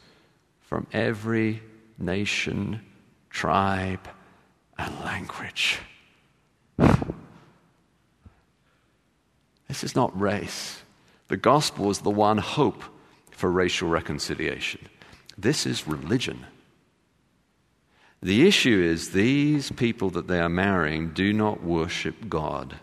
from 0.60 0.86
every 0.92 1.62
nation, 1.98 2.80
tribe, 3.30 4.08
and 4.78 5.00
language. 5.00 5.78
This 9.68 9.84
is 9.84 9.96
not 9.96 10.18
race. 10.20 10.82
The 11.28 11.36
gospel 11.36 11.90
is 11.90 12.00
the 12.00 12.10
one 12.10 12.38
hope 12.38 12.82
for 13.30 13.50
racial 13.50 13.88
reconciliation. 13.88 14.88
This 15.38 15.66
is 15.66 15.88
religion. 15.88 16.46
The 18.22 18.46
issue 18.46 18.80
is 18.80 19.10
these 19.10 19.72
people 19.72 20.10
that 20.10 20.28
they 20.28 20.38
are 20.38 20.48
marrying 20.48 21.12
do 21.12 21.32
not 21.32 21.64
worship 21.64 22.28
God. 22.28 22.78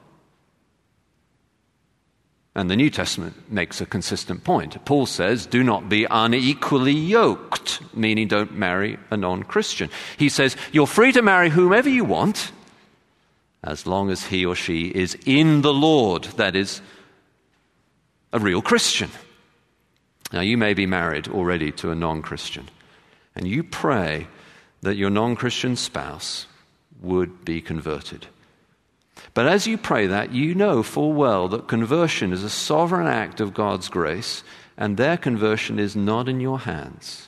And 2.56 2.70
the 2.70 2.76
New 2.76 2.90
Testament 2.90 3.52
makes 3.52 3.80
a 3.80 3.86
consistent 3.86 4.44
point. 4.44 4.84
Paul 4.84 5.06
says, 5.06 5.46
do 5.46 5.64
not 5.64 5.88
be 5.88 6.06
unequally 6.10 6.94
yoked, 6.94 7.82
meaning 7.96 8.28
don't 8.28 8.54
marry 8.54 8.98
a 9.12 9.18
non 9.18 9.44
Christian. 9.44 9.90
He 10.18 10.30
says, 10.30 10.58
you're 10.72 10.88
free 10.88 11.12
to 11.12 11.22
marry 11.22 11.50
whomever 11.50 11.90
you 11.90 12.04
want, 12.04 12.52
as 13.64 13.86
long 13.86 14.10
as 14.10 14.26
he 14.26 14.46
or 14.46 14.56
she 14.56 14.88
is 14.88 15.18
in 15.26 15.62
the 15.62 15.74
Lord, 15.74 16.24
that 16.38 16.56
is, 16.56 16.82
a 18.34 18.40
real 18.40 18.62
Christian. 18.62 19.10
Now, 20.32 20.42
you 20.42 20.58
may 20.58 20.74
be 20.74 20.86
married 20.86 21.28
already 21.28 21.72
to 21.74 21.92
a 21.92 21.96
non 21.96 22.22
Christian, 22.22 22.70
and 23.36 23.48
you 23.48 23.64
pray 23.64 24.28
that 24.82 24.96
your 24.96 25.10
non 25.10 25.36
Christian 25.36 25.76
spouse 25.76 26.48
would 27.02 27.46
be 27.46 27.62
converted. 27.62 28.28
But 29.34 29.48
as 29.48 29.68
you 29.68 29.78
pray 29.78 30.08
that, 30.08 30.32
you 30.32 30.56
know 30.56 30.84
full 30.84 31.14
well 31.14 31.48
that 31.50 31.68
conversion 31.68 32.34
is 32.34 32.44
a 32.44 32.50
sovereign 32.50 33.08
act 33.08 33.40
of 33.40 33.54
God's 33.54 33.90
grace, 33.90 34.44
and 34.78 34.98
their 34.98 35.18
conversion 35.18 35.80
is 35.80 35.96
not 35.96 36.30
in 36.30 36.40
your 36.40 36.60
hands. 36.60 37.28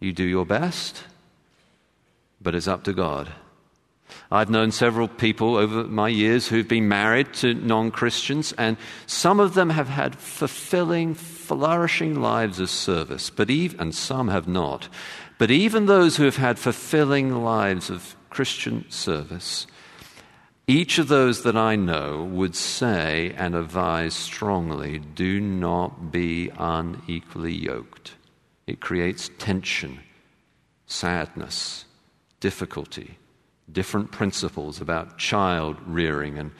You 0.00 0.12
do 0.12 0.24
your 0.24 0.44
best, 0.44 1.04
but 2.40 2.54
it's 2.54 2.68
up 2.68 2.84
to 2.84 2.92
God. 2.92 3.32
I've 4.30 4.50
known 4.50 4.70
several 4.70 5.08
people 5.08 5.56
over 5.56 5.84
my 5.84 6.08
years 6.08 6.48
who've 6.48 6.68
been 6.68 6.88
married 6.88 7.32
to 7.34 7.54
non 7.54 7.90
Christians, 7.90 8.52
and 8.58 8.76
some 9.06 9.40
of 9.40 9.54
them 9.54 9.70
have 9.70 9.88
had 9.88 10.16
fulfilling, 10.16 11.14
flourishing 11.14 12.20
lives 12.20 12.60
of 12.60 12.70
service, 12.70 13.30
but 13.30 13.50
even, 13.50 13.80
and 13.80 13.94
some 13.94 14.28
have 14.28 14.48
not. 14.48 14.88
But 15.38 15.50
even 15.50 15.86
those 15.86 16.16
who 16.16 16.24
have 16.24 16.36
had 16.36 16.58
fulfilling 16.58 17.42
lives 17.42 17.90
of 17.90 18.16
Christian 18.34 18.84
service, 18.90 19.66
each 20.66 20.98
of 20.98 21.08
those 21.08 21.42
that 21.42 21.56
I 21.56 21.76
know 21.76 22.22
would 22.24 22.54
say 22.54 23.34
and 23.36 23.54
advise 23.54 24.14
strongly 24.14 24.98
do 24.98 25.40
not 25.40 26.10
be 26.12 26.50
unequally 26.58 27.54
yoked. 27.54 28.14
It 28.66 28.80
creates 28.80 29.30
tension, 29.38 30.00
sadness, 30.86 31.84
difficulty 32.40 33.18
different 33.70 34.10
principles 34.10 34.80
about 34.80 35.18
child 35.18 35.76
rearing 35.86 36.38
and 36.38 36.50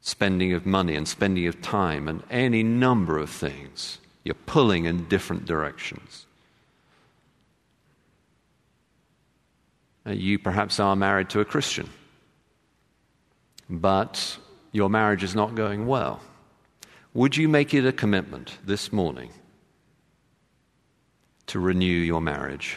spending 0.00 0.52
of 0.52 0.66
money 0.66 0.94
and 0.94 1.08
spending 1.08 1.46
of 1.46 1.60
time 1.62 2.08
and 2.08 2.22
any 2.30 2.62
number 2.62 3.18
of 3.18 3.30
things. 3.30 3.98
You're 4.24 4.34
pulling 4.34 4.84
in 4.84 5.08
different 5.08 5.46
directions. 5.46 6.26
Uh, 10.06 10.12
you 10.12 10.38
perhaps 10.38 10.78
are 10.78 10.94
married 10.94 11.28
to 11.30 11.40
a 11.40 11.44
Christian, 11.44 11.88
but 13.68 14.38
your 14.72 14.88
marriage 14.88 15.24
is 15.24 15.34
not 15.34 15.54
going 15.54 15.86
well. 15.86 16.20
Would 17.14 17.36
you 17.36 17.48
make 17.48 17.74
it 17.74 17.86
a 17.86 17.92
commitment 17.92 18.58
this 18.64 18.92
morning 18.92 19.30
to 21.46 21.58
renew 21.58 21.86
your 21.86 22.20
marriage? 22.20 22.76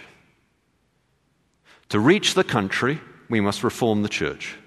To 1.89 2.00
reach 2.00 2.34
the 2.34 2.44
country 2.44 3.00
we 3.30 3.42
must 3.42 3.63
reform 3.63 4.02
the 4.02 4.10
church. 4.10 4.58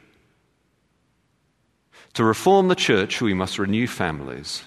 To 2.14 2.24
reform 2.24 2.68
the 2.68 2.74
church, 2.74 3.20
we 3.20 3.34
must 3.34 3.58
renew 3.58 3.86
families. 3.86 4.62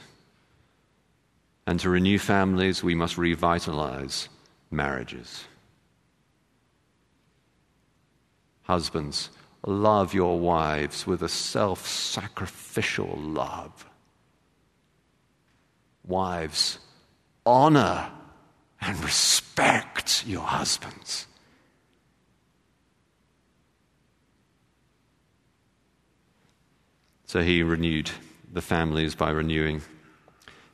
And 1.66 1.80
to 1.80 1.90
renew 1.90 2.20
families, 2.20 2.84
we 2.84 2.96
must 2.96 3.18
revitalize 3.18 4.28
marriages. 4.70 5.46
Husbands, 8.66 9.30
love 9.66 10.14
your 10.14 10.40
wives 10.40 11.08
with 11.08 11.22
a 11.24 11.30
self 11.30 11.88
sacrificial 11.88 13.16
love. 13.18 13.86
Wives, 16.06 16.80
honor 17.46 18.12
and 18.82 19.04
respect 19.04 20.26
your 20.28 20.44
husbands. 20.44 21.28
So 27.28 27.42
he 27.42 27.64
renewed 27.64 28.12
the 28.52 28.62
families 28.62 29.16
by 29.16 29.32
renewing 29.32 29.82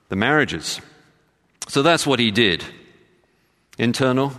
the 0.10 0.16
marriages. 0.16 0.80
So 1.68 1.82
that's 1.82 2.06
what 2.06 2.20
he 2.20 2.32
did. 2.32 2.64
Internal, 3.78 4.34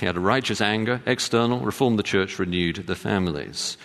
he 0.00 0.06
had 0.06 0.16
a 0.16 0.20
righteous 0.20 0.60
anger. 0.60 1.00
External, 1.06 1.60
reformed 1.60 1.98
the 1.98 2.02
church, 2.02 2.38
renewed 2.38 2.76
the 2.86 2.96
families. 2.96 3.76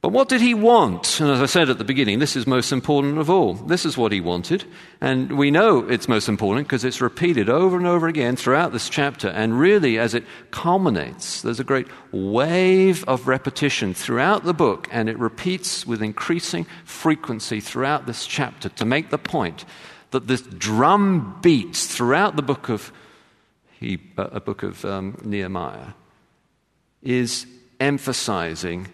But 0.00 0.12
what 0.12 0.28
did 0.28 0.40
he 0.40 0.54
want? 0.54 1.18
And 1.20 1.28
as 1.28 1.40
I 1.40 1.46
said 1.46 1.70
at 1.70 1.78
the 1.78 1.84
beginning, 1.84 2.20
this 2.20 2.36
is 2.36 2.46
most 2.46 2.70
important 2.70 3.18
of 3.18 3.28
all. 3.28 3.54
This 3.54 3.84
is 3.84 3.98
what 3.98 4.12
he 4.12 4.20
wanted. 4.20 4.64
And 5.00 5.36
we 5.36 5.50
know 5.50 5.88
it's 5.88 6.06
most 6.06 6.28
important 6.28 6.68
because 6.68 6.84
it's 6.84 7.00
repeated 7.00 7.48
over 7.48 7.76
and 7.76 7.86
over 7.86 8.06
again 8.06 8.36
throughout 8.36 8.72
this 8.72 8.88
chapter. 8.88 9.26
And 9.26 9.58
really, 9.58 9.98
as 9.98 10.14
it 10.14 10.24
culminates, 10.52 11.42
there's 11.42 11.58
a 11.58 11.64
great 11.64 11.88
wave 12.12 13.04
of 13.08 13.26
repetition 13.26 13.92
throughout 13.92 14.44
the 14.44 14.54
book, 14.54 14.86
and 14.92 15.08
it 15.08 15.18
repeats 15.18 15.84
with 15.84 16.00
increasing 16.00 16.64
frequency 16.84 17.60
throughout 17.60 18.06
this 18.06 18.24
chapter 18.24 18.68
to 18.68 18.84
make 18.84 19.10
the 19.10 19.18
point 19.18 19.64
that 20.12 20.28
this 20.28 20.42
drum 20.42 21.38
beats 21.42 21.86
throughout 21.86 22.36
the 22.36 22.42
book 22.42 22.68
of, 22.68 22.92
he, 23.78 23.98
uh, 24.16 24.28
a 24.32 24.40
book 24.40 24.62
of 24.62 24.84
um, 24.84 25.16
Nehemiah 25.24 25.92
is 27.00 27.46
emphasizing 27.78 28.88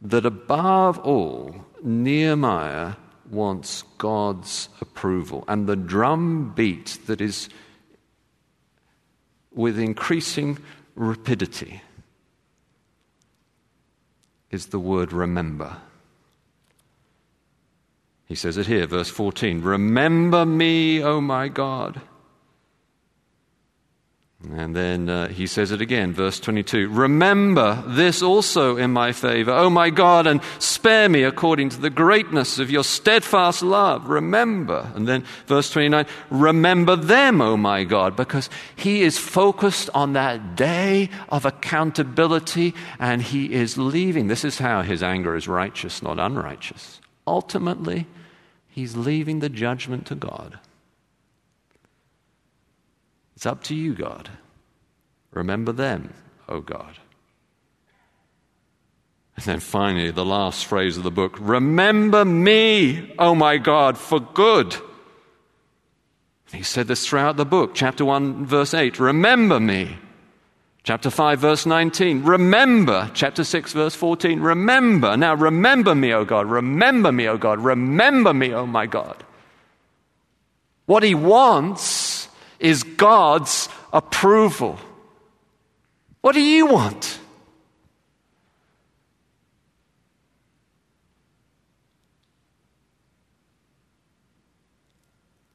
that 0.00 0.24
above 0.24 0.98
all, 1.00 1.66
Nehemiah 1.82 2.94
wants 3.30 3.84
God's 3.98 4.70
approval. 4.80 5.44
And 5.46 5.66
the 5.66 5.76
drum 5.76 6.52
beat 6.54 6.98
that 7.06 7.20
is 7.20 7.50
with 9.52 9.78
increasing 9.78 10.58
rapidity 10.94 11.82
is 14.50 14.66
the 14.66 14.78
word 14.78 15.12
remember. 15.12 15.76
He 18.26 18.34
says 18.34 18.56
it 18.56 18.66
here, 18.66 18.86
verse 18.86 19.10
14 19.10 19.60
Remember 19.60 20.46
me, 20.46 21.02
O 21.02 21.20
my 21.20 21.48
God 21.48 22.00
and 24.48 24.74
then 24.74 25.10
uh, 25.10 25.28
he 25.28 25.46
says 25.46 25.70
it 25.70 25.82
again, 25.82 26.14
verse 26.14 26.40
22 26.40 26.88
Remember 26.88 27.84
this 27.86 28.22
also 28.22 28.78
in 28.78 28.90
my 28.90 29.12
favor, 29.12 29.50
O 29.50 29.68
my 29.68 29.90
God, 29.90 30.26
and 30.26 30.40
spare 30.58 31.10
me 31.10 31.24
according 31.24 31.68
to 31.70 31.80
the 31.80 31.90
greatness 31.90 32.58
of 32.58 32.70
your 32.70 32.82
steadfast 32.82 33.62
love. 33.62 34.08
Remember. 34.08 34.90
And 34.94 35.06
then 35.06 35.24
verse 35.46 35.70
29 35.70 36.06
Remember 36.30 36.96
them, 36.96 37.42
O 37.42 37.58
my 37.58 37.84
God, 37.84 38.16
because 38.16 38.48
he 38.74 39.02
is 39.02 39.18
focused 39.18 39.90
on 39.92 40.14
that 40.14 40.56
day 40.56 41.10
of 41.28 41.44
accountability 41.44 42.74
and 42.98 43.20
he 43.20 43.52
is 43.52 43.76
leaving. 43.76 44.28
This 44.28 44.44
is 44.44 44.58
how 44.58 44.80
his 44.80 45.02
anger 45.02 45.36
is 45.36 45.48
righteous, 45.48 46.02
not 46.02 46.18
unrighteous. 46.18 47.02
Ultimately, 47.26 48.06
he's 48.70 48.96
leaving 48.96 49.40
the 49.40 49.50
judgment 49.50 50.06
to 50.06 50.14
God. 50.14 50.58
It's 53.40 53.46
up 53.46 53.62
to 53.64 53.74
you, 53.74 53.94
God. 53.94 54.28
Remember 55.30 55.72
them, 55.72 56.12
O 56.46 56.56
oh 56.56 56.60
God. 56.60 56.98
And 59.34 59.46
then 59.46 59.60
finally, 59.60 60.10
the 60.10 60.26
last 60.26 60.66
phrase 60.66 60.98
of 60.98 61.04
the 61.04 61.10
book 61.10 61.38
Remember 61.40 62.26
me, 62.26 63.14
O 63.18 63.28
oh 63.28 63.34
my 63.34 63.56
God, 63.56 63.96
for 63.96 64.20
good. 64.20 64.76
He 66.52 66.62
said 66.62 66.86
this 66.86 67.06
throughout 67.06 67.38
the 67.38 67.46
book, 67.46 67.74
chapter 67.74 68.04
1, 68.04 68.44
verse 68.44 68.74
8 68.74 69.00
Remember 69.00 69.58
me. 69.58 69.96
Chapter 70.82 71.08
5, 71.08 71.38
verse 71.38 71.64
19. 71.64 72.24
Remember. 72.24 73.10
Chapter 73.14 73.42
6, 73.42 73.72
verse 73.72 73.94
14. 73.94 74.40
Remember. 74.40 75.16
Now, 75.16 75.32
remember 75.32 75.94
me, 75.94 76.12
O 76.12 76.26
God. 76.26 76.44
Remember 76.46 77.10
me, 77.10 77.26
O 77.26 77.38
God. 77.38 77.60
Remember 77.60 78.34
me, 78.34 78.52
O 78.52 78.66
my 78.66 78.84
God. 78.84 79.24
What 80.84 81.02
he 81.02 81.14
wants 81.14 81.99
is 82.60 82.82
God's 82.82 83.68
approval. 83.92 84.78
What 86.20 86.34
do 86.34 86.40
you 86.40 86.66
want? 86.66 87.18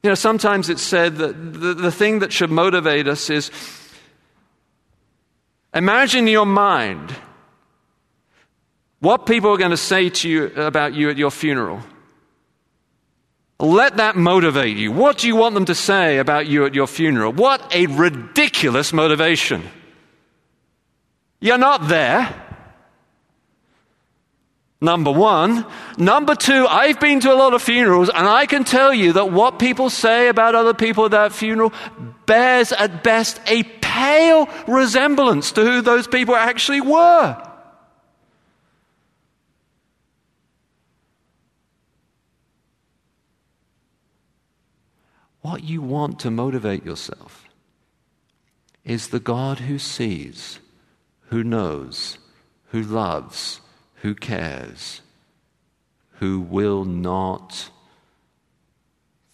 You 0.02 0.10
know, 0.10 0.14
sometimes 0.14 0.68
it's 0.68 0.82
said 0.82 1.16
that 1.16 1.52
the, 1.52 1.74
the 1.74 1.90
thing 1.90 2.20
that 2.20 2.32
should 2.32 2.50
motivate 2.50 3.08
us 3.08 3.28
is 3.28 3.50
imagine 5.74 6.28
in 6.28 6.32
your 6.32 6.46
mind 6.46 7.12
what 9.00 9.26
people 9.26 9.50
are 9.50 9.56
going 9.56 9.72
to 9.72 9.76
say 9.76 10.08
to 10.08 10.28
you 10.28 10.44
about 10.54 10.94
you 10.94 11.10
at 11.10 11.16
your 11.16 11.32
funeral. 11.32 11.82
Let 13.58 13.96
that 13.96 14.16
motivate 14.16 14.76
you. 14.76 14.92
What 14.92 15.18
do 15.18 15.26
you 15.26 15.36
want 15.36 15.54
them 15.54 15.64
to 15.66 15.74
say 15.74 16.18
about 16.18 16.46
you 16.46 16.66
at 16.66 16.74
your 16.74 16.86
funeral? 16.86 17.32
What 17.32 17.74
a 17.74 17.86
ridiculous 17.86 18.92
motivation. 18.92 19.62
You're 21.40 21.58
not 21.58 21.88
there. 21.88 22.42
Number 24.80 25.10
one. 25.10 25.64
Number 25.96 26.34
two, 26.34 26.66
I've 26.66 27.00
been 27.00 27.20
to 27.20 27.32
a 27.32 27.34
lot 27.34 27.54
of 27.54 27.62
funerals, 27.62 28.10
and 28.10 28.26
I 28.26 28.44
can 28.44 28.64
tell 28.64 28.92
you 28.92 29.14
that 29.14 29.32
what 29.32 29.58
people 29.58 29.88
say 29.88 30.28
about 30.28 30.54
other 30.54 30.74
people 30.74 31.06
at 31.06 31.12
that 31.12 31.32
funeral 31.32 31.72
bears 32.26 32.72
at 32.72 33.02
best 33.02 33.40
a 33.46 33.62
pale 33.62 34.48
resemblance 34.68 35.52
to 35.52 35.64
who 35.64 35.80
those 35.80 36.06
people 36.06 36.36
actually 36.36 36.82
were. 36.82 37.42
What 45.46 45.62
you 45.62 45.80
want 45.80 46.18
to 46.20 46.30
motivate 46.32 46.84
yourself 46.84 47.48
is 48.84 49.10
the 49.10 49.20
God 49.20 49.60
who 49.60 49.78
sees, 49.78 50.58
who 51.28 51.44
knows, 51.44 52.18
who 52.70 52.82
loves 52.82 53.60
who 54.02 54.16
cares, 54.16 55.02
who 56.14 56.40
will 56.40 56.84
not 56.84 57.70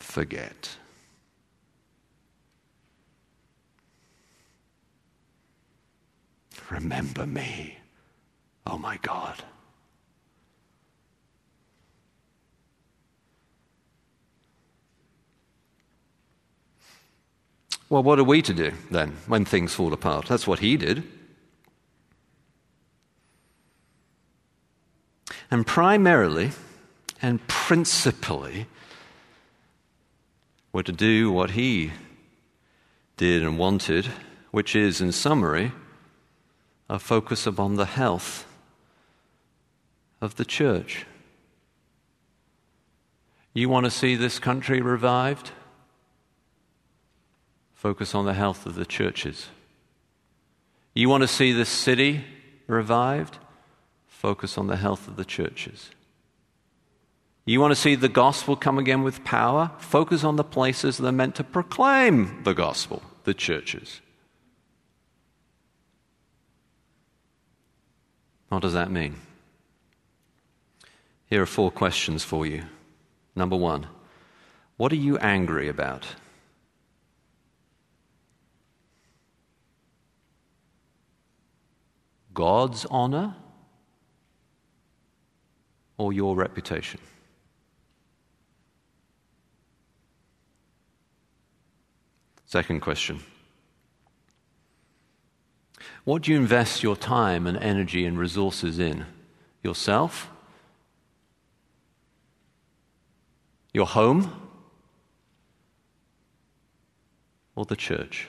forget. 0.00 0.76
Remember 6.68 7.26
me, 7.26 7.78
oh 8.66 8.76
my 8.76 8.98
God. 8.98 9.42
Well, 17.92 18.02
what 18.02 18.18
are 18.18 18.24
we 18.24 18.40
to 18.40 18.54
do 18.54 18.72
then 18.90 19.18
when 19.26 19.44
things 19.44 19.74
fall 19.74 19.92
apart? 19.92 20.24
That's 20.24 20.46
what 20.46 20.60
he 20.60 20.78
did. 20.78 21.02
And 25.50 25.66
primarily 25.66 26.52
and 27.20 27.46
principally, 27.48 28.66
were 30.72 30.82
to 30.82 30.90
do 30.90 31.30
what 31.30 31.50
he 31.50 31.92
did 33.18 33.42
and 33.42 33.58
wanted, 33.58 34.06
which 34.52 34.74
is, 34.74 35.02
in 35.02 35.12
summary, 35.12 35.72
a 36.88 36.98
focus 36.98 37.46
upon 37.46 37.74
the 37.74 37.84
health 37.84 38.46
of 40.22 40.36
the 40.36 40.46
church. 40.46 41.04
You 43.52 43.68
want 43.68 43.84
to 43.84 43.90
see 43.90 44.14
this 44.14 44.38
country 44.38 44.80
revived? 44.80 45.50
Focus 47.82 48.14
on 48.14 48.26
the 48.26 48.32
health 48.32 48.64
of 48.64 48.76
the 48.76 48.86
churches. 48.86 49.48
You 50.94 51.08
want 51.08 51.22
to 51.22 51.26
see 51.26 51.50
this 51.50 51.68
city 51.68 52.24
revived? 52.68 53.38
focus 54.06 54.56
on 54.56 54.68
the 54.68 54.76
health 54.76 55.08
of 55.08 55.16
the 55.16 55.24
churches. 55.24 55.90
You 57.44 57.60
want 57.60 57.72
to 57.72 57.80
see 57.80 57.96
the 57.96 58.08
gospel 58.08 58.54
come 58.54 58.78
again 58.78 59.02
with 59.02 59.24
power? 59.24 59.72
Focus 59.78 60.22
on 60.22 60.36
the 60.36 60.44
places 60.44 60.98
that 60.98 61.08
are 61.08 61.10
meant 61.10 61.34
to 61.34 61.42
proclaim 61.42 62.44
the 62.44 62.52
gospel, 62.52 63.02
the 63.24 63.34
churches. 63.34 64.00
What 68.48 68.62
does 68.62 68.74
that 68.74 68.92
mean? 68.92 69.16
Here 71.26 71.42
are 71.42 71.46
four 71.46 71.72
questions 71.72 72.22
for 72.22 72.46
you. 72.46 72.62
Number 73.34 73.56
one, 73.56 73.88
what 74.76 74.92
are 74.92 75.02
you 75.08 75.18
angry 75.18 75.68
about? 75.68 76.06
God's 82.34 82.84
honor 82.86 83.34
or 85.98 86.12
your 86.12 86.34
reputation? 86.34 87.00
Second 92.46 92.80
question 92.80 93.20
What 96.04 96.22
do 96.22 96.32
you 96.32 96.36
invest 96.36 96.82
your 96.82 96.96
time 96.96 97.46
and 97.46 97.56
energy 97.56 98.04
and 98.04 98.18
resources 98.18 98.78
in? 98.78 99.06
Yourself? 99.62 100.28
Your 103.72 103.86
home? 103.86 104.50
Or 107.54 107.64
the 107.64 107.76
church? 107.76 108.28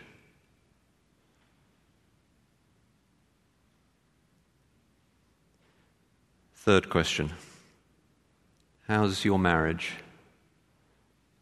Third 6.63 6.89
question 6.89 7.33
How's 8.87 9.25
your 9.25 9.37
marriage? 9.37 9.95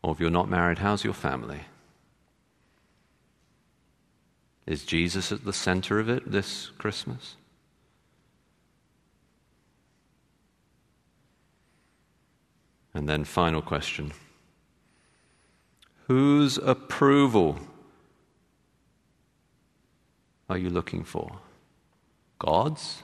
Or 0.01 0.13
if 0.13 0.19
you're 0.19 0.31
not 0.31 0.49
married, 0.49 0.79
how's 0.79 1.03
your 1.03 1.13
family? 1.13 1.62
Is 4.65 4.84
Jesus 4.84 5.31
at 5.31 5.45
the 5.45 5.53
center 5.53 5.99
of 5.99 6.10
it 6.10 6.31
this 6.31 6.71
Christmas? 6.79 7.36
And 12.95 13.07
then, 13.07 13.23
final 13.23 13.62
question 13.62 14.13
Whose 16.07 16.57
approval 16.57 17.60
are 20.49 20.57
you 20.57 20.71
looking 20.71 21.03
for? 21.03 21.38
God's? 22.39 23.03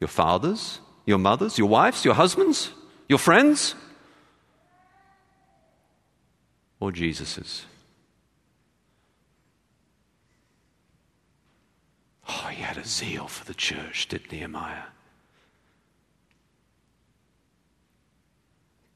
Your 0.00 0.08
father's? 0.08 0.80
Your 1.06 1.18
mother's? 1.18 1.56
Your 1.56 1.68
wives, 1.68 2.04
Your 2.04 2.14
husband's? 2.14 2.72
Your 3.08 3.18
friends? 3.18 3.74
Or 6.80 6.92
Jesus's? 6.92 7.64
Oh, 12.28 12.48
he 12.50 12.60
had 12.60 12.76
a 12.76 12.84
zeal 12.84 13.28
for 13.28 13.44
the 13.44 13.54
church, 13.54 14.08
did 14.08 14.30
Nehemiah? 14.30 14.88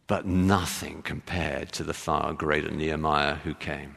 But 0.08 0.26
nothing 0.26 1.02
compared 1.02 1.70
to 1.72 1.84
the 1.84 1.94
far 1.94 2.32
greater 2.32 2.72
Nehemiah 2.72 3.36
who 3.36 3.54
came. 3.54 3.94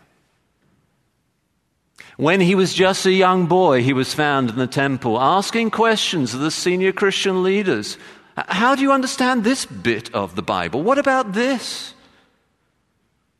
When 2.17 2.41
he 2.41 2.55
was 2.55 2.73
just 2.73 3.05
a 3.05 3.11
young 3.11 3.47
boy, 3.47 3.81
he 3.81 3.93
was 3.93 4.13
found 4.13 4.49
in 4.49 4.57
the 4.57 4.67
temple 4.67 5.19
asking 5.19 5.71
questions 5.71 6.33
of 6.33 6.41
the 6.41 6.51
senior 6.51 6.91
Christian 6.91 7.43
leaders 7.43 7.97
how 8.35 8.75
do 8.75 8.81
you 8.81 8.91
understand 8.91 9.43
this 9.43 9.65
bit 9.65 10.13
of 10.13 10.35
the 10.35 10.41
Bible? 10.41 10.81
What 10.81 10.97
about 10.97 11.33
this? 11.33 11.93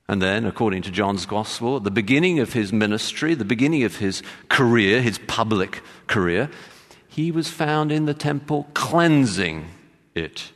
And 0.08 0.22
then, 0.22 0.46
according 0.46 0.84
to 0.84 0.92
John's 0.92 1.26
Gospel, 1.26 1.78
at 1.78 1.84
the 1.84 1.92
beginning 1.92 2.40
of 2.40 2.54
his 2.54 2.72
ministry, 2.72 3.34
the 3.34 3.46
beginning 3.46 3.84
of 3.84 3.98
his 3.98 4.22
career, 4.50 5.02
his 5.02 5.18
public 5.18 5.82
career, 6.08 6.50
he 7.08 7.32
was 7.32 7.48
found 7.48 7.92
in 7.92 8.06
the 8.06 8.14
temple 8.14 8.68
cleansing 8.74 9.66
it. 10.14 10.52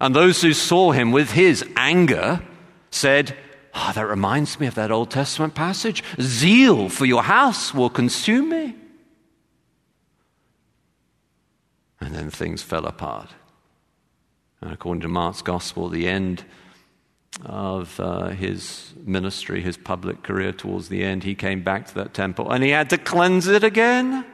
And 0.00 0.14
those 0.14 0.42
who 0.42 0.52
saw 0.52 0.92
him 0.92 1.10
with 1.10 1.32
his 1.32 1.64
anger 1.76 2.42
said, 2.90 3.36
Oh, 3.74 3.92
that 3.94 4.06
reminds 4.06 4.60
me 4.60 4.66
of 4.66 4.74
that 4.74 4.90
Old 4.90 5.10
Testament 5.10 5.54
passage. 5.54 6.04
Zeal 6.20 6.88
for 6.88 7.06
your 7.06 7.22
house 7.22 7.72
will 7.72 7.90
consume 7.90 8.50
me. 8.50 8.76
And 12.00 12.14
then 12.14 12.30
things 12.30 12.62
fell 12.62 12.84
apart. 12.84 13.30
And 14.60 14.72
according 14.72 15.00
to 15.02 15.08
Mark's 15.08 15.42
gospel, 15.42 15.88
the 15.88 16.06
end 16.08 16.44
of 17.46 17.98
uh, 17.98 18.28
his 18.28 18.92
ministry, 19.04 19.62
his 19.62 19.76
public 19.76 20.22
career, 20.22 20.52
towards 20.52 20.88
the 20.88 21.02
end, 21.02 21.24
he 21.24 21.34
came 21.34 21.62
back 21.62 21.86
to 21.86 21.94
that 21.94 22.12
temple 22.12 22.50
and 22.50 22.62
he 22.62 22.70
had 22.70 22.90
to 22.90 22.98
cleanse 22.98 23.46
it 23.46 23.64
again. 23.64 24.24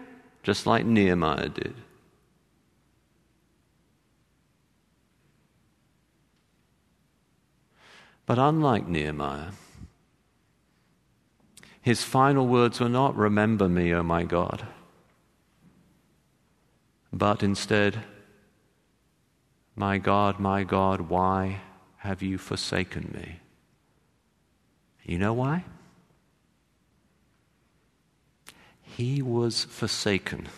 just 0.43 0.67
like 0.67 0.85
Nehemiah 0.85 1.49
did. 1.51 1.75
But 8.29 8.39
unlike 8.39 8.87
Nehemiah, 8.87 9.53
his 11.81 12.03
final 12.03 12.47
words 12.47 12.79
were 12.79 12.91
not, 12.91 13.17
Remember 13.17 13.71
me, 13.71 13.95
O 13.95 14.03
my 14.03 14.25
God, 14.25 14.67
but 17.11 17.43
instead, 17.43 18.05
My 19.75 19.97
God, 19.97 20.39
my 20.39 20.63
God, 20.63 21.01
why 21.09 21.63
have 21.99 22.21
you 22.21 22.37
forsaken 22.37 23.15
me? 23.15 23.41
You 25.05 25.19
know 25.19 25.33
why? 25.33 25.65
He 28.83 29.23
was 29.23 29.65
forsaken 29.65 30.49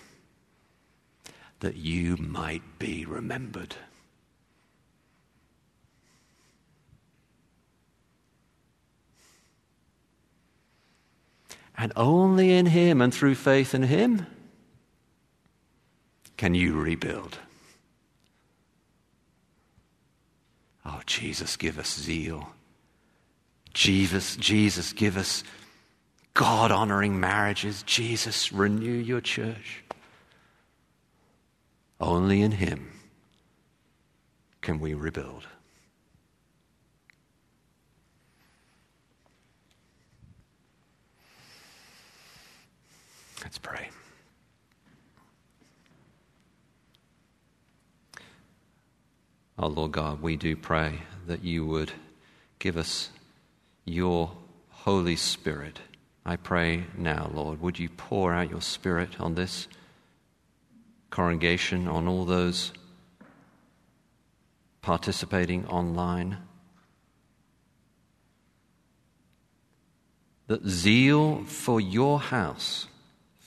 that 1.61 1.77
you 1.77 2.16
might 2.16 2.81
be 2.81 3.05
remembered. 3.05 3.77
And 11.81 11.95
only 11.97 12.53
in 12.53 12.66
Him 12.66 13.01
and 13.01 13.12
through 13.12 13.37
faith 13.37 13.74
in 13.74 13.85
Him 13.85 14.26
can 16.37 16.55
you 16.55 16.78
rebuild. 16.78 17.39
Oh, 20.85 21.01
Jesus, 21.07 21.57
give 21.57 21.78
us 21.78 21.99
zeal. 21.99 22.51
Jesus, 23.72 24.37
Jesus, 24.37 24.93
give 24.93 25.16
us 25.16 25.43
God 26.35 26.70
honoring 26.70 27.18
marriages. 27.18 27.83
Jesus, 27.85 28.53
renew 28.53 28.93
your 28.93 29.22
church. 29.22 29.83
Only 31.99 32.43
in 32.43 32.53
Him 32.53 32.91
can 34.61 34.81
we 34.81 34.93
rebuild. 34.93 35.47
Let's 43.43 43.59
pray. 43.59 43.88
Oh, 49.59 49.66
Lord 49.66 49.93
God, 49.93 50.22
we 50.22 50.36
do 50.36 50.57
pray 50.57 51.01
that 51.26 51.45
you 51.45 51.66
would 51.66 51.93
give 52.59 52.76
us 52.76 53.11
your 53.84 54.32
Holy 54.70 55.16
Spirit. 55.16 55.80
I 56.24 56.36
pray 56.36 56.84
now, 56.97 57.30
Lord, 57.32 57.61
would 57.61 57.78
you 57.78 57.88
pour 57.88 58.32
out 58.32 58.51
your 58.51 58.61
Spirit 58.61 59.20
on 59.20 59.34
this 59.34 59.68
congregation, 61.11 61.88
on 61.88 62.09
all 62.09 62.24
those 62.24 62.72
participating 64.80 65.66
online? 65.66 66.38
That 70.47 70.66
zeal 70.66 71.45
for 71.45 71.80
your 71.80 72.18
house 72.18 72.86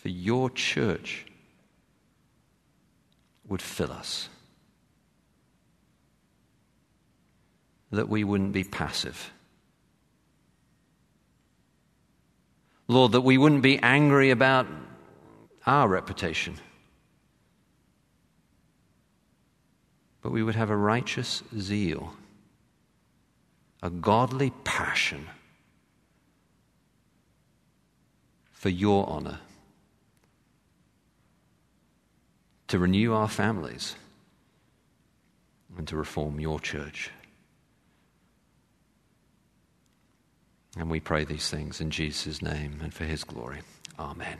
for 0.04 0.10
your 0.10 0.50
church 0.50 1.26
would 3.48 3.62
fill 3.62 3.90
us. 3.90 4.28
That 7.90 8.10
we 8.10 8.26
wouldn't 8.26 8.52
be 8.52 8.66
passive. 8.66 9.32
Lord, 12.90 13.14
that 13.14 13.22
we 13.22 13.38
wouldn't 13.38 13.62
be 13.62 13.80
angry 13.80 14.32
about 14.32 14.68
our 15.66 15.88
reputation, 15.88 16.56
but 20.22 20.34
we 20.34 20.44
would 20.44 20.56
have 20.56 20.70
a 20.70 20.76
righteous 20.76 21.44
zeal, 21.58 22.14
a 23.82 23.90
godly 23.90 24.52
passion 24.66 25.30
for 28.52 28.68
your 28.68 29.10
honor. 29.10 29.40
To 32.74 32.80
renew 32.80 33.14
our 33.14 33.30
families, 33.30 33.96
and 35.78 35.88
to 35.88 35.96
reform 35.96 36.40
your 36.40 36.60
church. 36.60 37.12
And 40.76 40.90
we 40.90 41.00
pray 41.00 41.24
these 41.24 41.52
things 41.52 41.80
in 41.80 41.92
Jesus' 41.92 42.42
name 42.42 42.80
and 42.82 42.92
for 42.92 43.04
his 43.04 43.24
glory. 43.24 43.60
Amen. 44.00 44.40